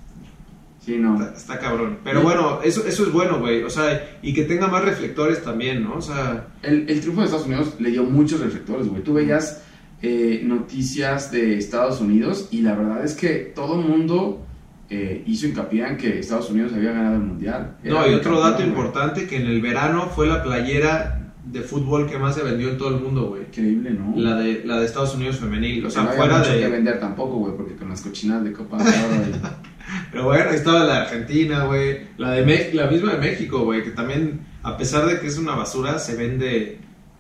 Sí, 0.88 0.98
no. 0.98 1.22
está, 1.22 1.36
está 1.36 1.60
cabrón. 1.60 1.98
Pero 2.02 2.22
bueno, 2.22 2.62
eso, 2.64 2.88
eso 2.88 3.04
es 3.04 3.12
bueno, 3.12 3.40
güey, 3.42 3.62
o 3.62 3.70
sea, 3.70 4.18
y 4.22 4.34
que 4.34 4.44
tenga 4.44 4.68
más 4.68 4.86
reflectores 4.86 5.44
también, 5.44 5.84
¿no? 5.84 5.96
O 5.96 6.02
sea, 6.02 6.48
El, 6.64 6.90
el 6.90 7.02
triunfo 7.02 7.20
de 7.20 7.26
Estados 7.26 7.46
Unidos 7.46 7.74
le 7.78 7.92
dio 7.92 8.06
muchos 8.06 8.40
reflectores, 8.40 8.88
güey. 8.88 9.04
Tú 9.04 9.14
veías 9.14 9.62
eh, 10.02 10.42
noticias 10.46 11.30
de 11.30 11.58
Estados 11.58 12.00
Unidos 12.00 12.48
y 12.52 12.62
la 12.62 12.74
verdad 12.74 13.04
es 13.04 13.16
que 13.16 13.52
todo 13.54 13.82
el 13.82 13.86
mundo 13.86 14.46
eh, 14.90 15.24
hizo 15.28 15.48
hincapié 15.48 15.86
en 15.86 15.98
que 15.98 16.20
Estados 16.20 16.50
Unidos 16.50 16.72
había 16.74 16.94
ganado 16.94 17.16
el 17.16 17.24
mundial. 17.24 17.76
Era 17.84 17.94
no, 17.94 18.08
y 18.08 18.14
otro 18.14 18.36
campeón, 18.36 18.52
dato 18.52 18.64
importante, 18.64 19.28
que 19.28 19.36
en 19.36 19.48
el 19.48 19.60
verano 19.60 20.10
fue 20.16 20.26
la 20.28 20.42
playera 20.42 21.17
de 21.52 21.62
fútbol 21.62 22.10
que 22.10 22.18
más 22.18 22.36
se 22.36 22.44
vendió 22.44 22.70
en 22.70 22.78
todo 22.78 22.90
el 22.96 23.02
mundo, 23.02 23.28
güey. 23.30 23.44
Increíble, 23.44 23.92
¿no? 23.92 24.14
La 24.16 24.36
de, 24.36 24.64
la 24.66 24.80
de 24.80 24.86
Estados 24.86 25.16
Unidos 25.16 25.38
femenil, 25.38 25.84
o 25.86 25.88
Que 25.88 25.94
sea, 25.94 26.04
no 26.04 26.10
fuera 26.12 26.40
mucho 26.40 26.52
que 26.52 26.58
de... 26.58 26.68
vender 26.70 27.00
tampoco, 27.00 27.38
güey, 27.38 27.56
porque 27.56 27.76
con 27.76 27.90
las 27.90 28.02
cochinas 28.02 28.44
de 28.44 28.52
Copa 28.54 28.78
de 28.84 28.84
Oro 28.90 29.24
y- 29.30 29.40
Pero 30.12 30.26
bueno, 30.26 30.50
ahí 30.50 30.56
estaba 30.56 30.80
la 30.84 30.94
de 30.94 31.00
Argentina, 31.02 31.64
güey. 31.66 32.00
La 32.18 32.32
de 32.32 32.46
Me- 32.46 32.74
la 32.74 32.88
misma 32.88 33.14
de 33.14 33.20
México, 33.20 33.64
güey, 33.64 33.84
que 33.84 33.92
también, 33.92 34.42
a 34.64 34.76
pesar 34.78 35.06
de 35.06 35.20
que 35.20 35.28
es 35.28 35.38
una 35.38 35.56
basura, 35.56 35.98
se 36.00 36.16
vende 36.16 36.80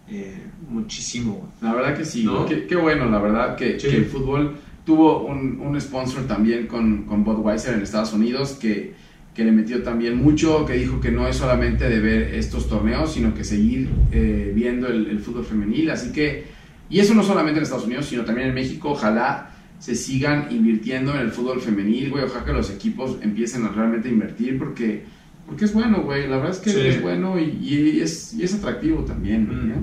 eh, 0.10 0.44
muchísimo, 0.70 1.34
güey. 1.36 1.52
La 1.62 1.74
verdad 1.74 1.98
que 1.98 2.04
sí, 2.06 2.24
¿No? 2.24 2.46
qué 2.46 2.76
bueno, 2.76 3.06
la 3.10 3.20
verdad 3.20 3.56
que, 3.56 3.80
Sí. 3.80 3.88
que 3.88 3.96
el 3.98 4.06
fútbol 4.06 4.58
tuvo 4.86 5.26
un, 5.26 5.60
un 5.62 5.80
sponsor 5.80 6.24
también 6.28 6.68
con, 6.68 7.04
con 7.04 7.24
Budweiser 7.24 7.74
en 7.76 7.82
Estados 7.82 8.14
Unidos 8.14 8.58
que, 8.60 8.94
que 9.38 9.46
le 9.46 9.52
metió 9.54 9.84
también 9.84 10.18
mucho, 10.18 10.66
que 10.66 10.74
dijo 10.74 11.00
que 11.00 11.12
no 11.12 11.28
es 11.28 11.36
solamente 11.38 11.88
de 11.88 12.00
ver 12.02 12.34
estos 12.36 12.68
torneos, 12.68 13.14
sino 13.14 13.34
que 13.36 13.44
seguir 13.46 13.88
eh, 14.12 14.52
viendo 14.54 14.88
el, 14.88 15.06
el 15.08 15.20
fútbol 15.20 15.46
femenil. 15.46 15.92
Así 15.92 16.12
que, 16.12 16.46
y 16.90 17.00
eso 17.00 17.14
no 17.14 17.22
solamente 17.24 17.60
en 17.60 17.64
Estados 17.64 17.86
Unidos, 17.86 18.08
sino 18.08 18.26
también 18.26 18.48
en 18.50 18.56
México, 18.56 18.90
ojalá 18.90 19.52
se 19.80 19.94
sigan 19.96 20.48
invirtiendo 20.50 21.14
en 21.14 21.22
el 21.22 21.30
fútbol 21.30 21.62
femenil, 21.62 22.10
güey, 22.10 22.24
ojalá 22.26 22.44
que 22.46 22.52
los 22.54 22.72
equipos 22.72 23.18
empiecen 23.22 23.64
a 23.66 23.70
realmente 23.70 24.10
invertir 24.10 24.58
porque... 24.58 25.04
Porque 25.46 25.64
es 25.64 25.74
bueno, 25.74 26.02
güey, 26.02 26.28
la 26.28 26.38
verdad 26.38 26.52
es 26.52 26.58
que 26.58 26.72
Sí. 26.72 26.80
es 26.82 27.02
bueno 27.02 27.40
y, 27.40 27.44
y 27.62 28.02
es, 28.02 28.34
y 28.34 28.44
es 28.44 28.54
atractivo 28.56 29.06
también, 29.06 29.44
Mm. 29.48 29.70
¿no? 29.70 29.76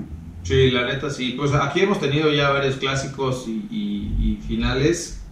Sí, 0.43 0.69
la 0.69 0.85
neta 0.85 1.09
sí. 1.09 1.33
Pues 1.35 1.53
aquí 1.53 1.79
hemos 1.79 1.99
tenido 1.99 2.31
ya 2.31 2.49
varios 2.51 2.75
clásicos 2.75 3.47
y- 3.47 3.65
y 3.71 4.39
finales 4.47 5.24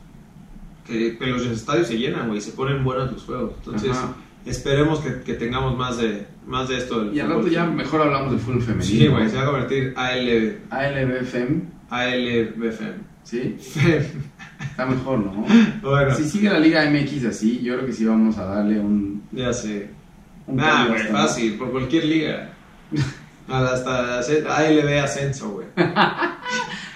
que, 0.86 1.18
que 1.18 1.28
los 1.28 1.46
estadios 1.46 1.88
se 1.88 1.98
llenan, 1.98 2.28
güey, 2.28 2.42
se 2.42 2.52
ponen 2.52 2.84
buenos 2.84 3.12
los 3.12 3.24
juegos. 3.24 3.54
Entonces, 3.60 3.92
Ajá. 3.92 4.16
esperemos 4.46 5.00
que, 5.00 5.22
que 5.22 5.34
tengamos 5.34 5.78
más 5.78 5.98
de, 5.98 6.26
más 6.46 6.68
de 6.70 6.78
esto. 6.78 7.04
del 7.04 7.16
Y 7.16 7.20
al 7.20 7.30
rato 7.30 7.48
ya 7.48 7.66
mejor 7.66 8.02
hablamos 8.02 8.32
de 8.34 8.38
fútbol 8.38 8.62
femenino. 8.62 8.86
Sí, 8.86 9.08
güey, 9.08 9.30
se 9.30 9.38
va 9.38 9.44
a 9.44 9.46
convertir 9.46 9.94
AL, 9.96 10.60
ALBFM, 10.70 11.62
ALBFM. 11.90 13.14
¿sí? 13.24 13.58
Está 14.60 14.86
mejor, 14.86 15.20
¿no? 15.20 15.46
bueno, 15.82 16.16
Si 16.16 16.26
sigue 16.26 16.50
la 16.50 16.60
Liga 16.60 16.90
MX 16.90 17.26
así, 17.26 17.62
yo 17.62 17.76
creo 17.76 17.86
que 17.86 17.94
sí 17.94 18.06
vamos 18.06 18.38
a 18.38 18.46
darle 18.46 18.80
un... 18.80 19.24
ya 19.32 19.54
sé. 19.54 19.90
un 20.48 20.58
Nah, 20.58 20.88
güey, 20.88 21.08
fácil, 21.08 21.58
por 21.58 21.72
cualquier 21.72 22.06
liga. 22.06 22.50
Hasta 23.48 24.20
ALB 24.20 25.04
Ascenso, 25.04 25.50
güey. 25.52 25.68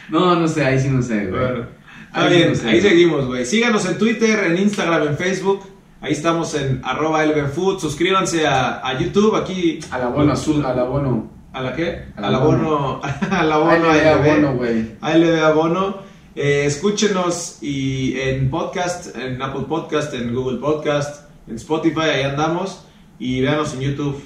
No, 0.10 0.40
no 0.40 0.48
sé, 0.48 0.64
ahí 0.64 0.80
sí 0.80 0.88
no 0.90 1.02
sé, 1.02 1.26
güey. 1.26 1.42
Bueno, 1.42 1.66
está 2.08 2.28
bien, 2.28 2.54
ahí 2.66 2.82
seguimos, 2.82 3.26
güey. 3.26 3.46
Síganos 3.46 3.86
en 3.86 3.98
Twitter, 3.98 4.46
en 4.46 4.58
Instagram, 4.58 5.08
en 5.08 5.18
Facebook. 5.18 5.62
Ahí 6.02 6.14
estamos 6.14 6.54
en 6.54 6.82
arroba 6.84 7.24
elbenfood. 7.24 7.80
Suscríbanse 7.80 8.46
a, 8.46 8.88
a 8.88 9.00
YouTube, 9.00 9.36
aquí. 9.36 9.80
Al 9.92 10.04
abono 10.04 10.34
azul, 10.34 10.66
al 10.66 10.80
abono... 10.80 11.38
¿A 11.54 11.62
la 11.62 11.76
qué? 11.76 12.06
Al 12.16 12.36
abono. 12.36 13.02
Al 13.32 13.52
abono. 13.52 13.90
Abono, 13.92 14.56
güey. 14.56 14.92
ALB 15.02 15.44
abono. 15.44 15.98
Eh, 16.36 16.66
escúchenos 16.66 17.58
y 17.62 18.20
en 18.20 18.52
podcast, 18.52 19.16
en 19.18 19.42
Apple 19.42 19.66
Podcast, 19.68 20.14
en 20.14 20.36
Google 20.36 20.60
Podcast, 20.60 21.28
en 21.48 21.56
Spotify, 21.56 22.02
ahí 22.14 22.22
andamos. 22.24 22.84
Y 23.18 23.42
véanos 23.42 23.74
en 23.74 23.82
YouTube, 23.82 24.22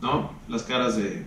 ¿no? 0.00 0.30
Las 0.48 0.62
caras 0.62 0.96
de 0.96 1.26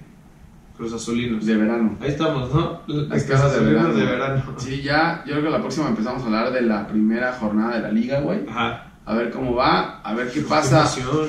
Cruz 0.79 0.93
Azulinos. 0.93 1.45
de 1.45 1.55
verano. 1.57 1.97
Ahí 2.01 2.07
estamos, 2.09 2.51
¿no? 2.53 2.81
Las 2.87 3.23
casas 3.25 3.53
de 3.53 3.65
verano. 3.65 3.93
de 3.93 4.05
verano. 4.05 4.43
Sí, 4.57 4.81
ya, 4.81 5.21
yo 5.27 5.33
creo 5.33 5.43
que 5.45 5.49
la 5.51 5.59
próxima 5.59 5.89
empezamos 5.89 6.23
a 6.23 6.25
hablar 6.25 6.51
de 6.53 6.61
la 6.61 6.87
primera 6.87 7.33
jornada 7.33 7.75
de 7.75 7.81
la 7.81 7.91
liga, 7.91 8.21
güey. 8.21 8.39
Ajá. 8.49 8.85
A 9.05 9.13
ver 9.13 9.29
cómo 9.29 9.53
va, 9.55 9.99
a 10.01 10.13
ver 10.13 10.31
qué 10.31 10.39
pasa. 10.41 10.89
Qué 10.95 11.01
emoción. 11.01 11.27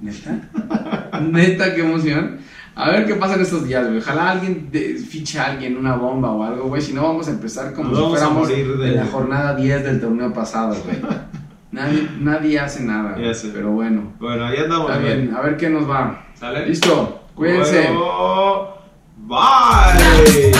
¿Neta? 0.00 1.20
¿Neta? 1.20 1.74
Qué 1.74 1.80
emoción. 1.80 2.38
A 2.74 2.90
ver 2.90 3.06
qué 3.06 3.14
pasa 3.14 3.34
en 3.34 3.40
estos 3.40 3.66
días, 3.66 3.86
güey. 3.86 3.98
Ojalá 3.98 4.30
alguien 4.30 4.68
de- 4.70 4.94
fiche 4.96 5.38
a 5.40 5.46
alguien 5.46 5.76
una 5.76 5.96
bomba 5.96 6.30
o 6.30 6.44
algo, 6.44 6.68
güey. 6.68 6.82
Si 6.82 6.92
no, 6.92 7.02
vamos 7.02 7.26
a 7.28 7.30
empezar 7.32 7.72
como 7.72 7.90
Nos 7.90 7.98
si 7.98 8.08
fuéramos 8.10 8.48
de- 8.48 8.60
en 8.90 8.96
la 8.96 9.06
jornada 9.06 9.56
10 9.56 9.82
del 9.84 10.00
torneo 10.00 10.32
pasado, 10.32 10.76
güey. 10.84 10.98
Nadie, 11.72 12.08
nadie 12.20 12.58
hace 12.60 12.84
nada, 12.84 13.16
Ya 13.16 13.22
güey. 13.22 13.34
sé. 13.34 13.50
Pero 13.52 13.70
bueno, 13.72 14.12
Bueno, 14.20 14.44
ahí 14.46 14.58
andamos. 14.58 14.90
está 14.90 15.02
bien. 15.02 15.34
A 15.34 15.40
ver 15.42 15.56
qué 15.56 15.68
nos 15.68 15.88
va. 15.90 16.24
¿Sale? 16.34 16.64
Listo, 16.66 17.25
cuídense. 17.36 17.88
Bueno, 17.92 18.68
bye. 19.28 20.56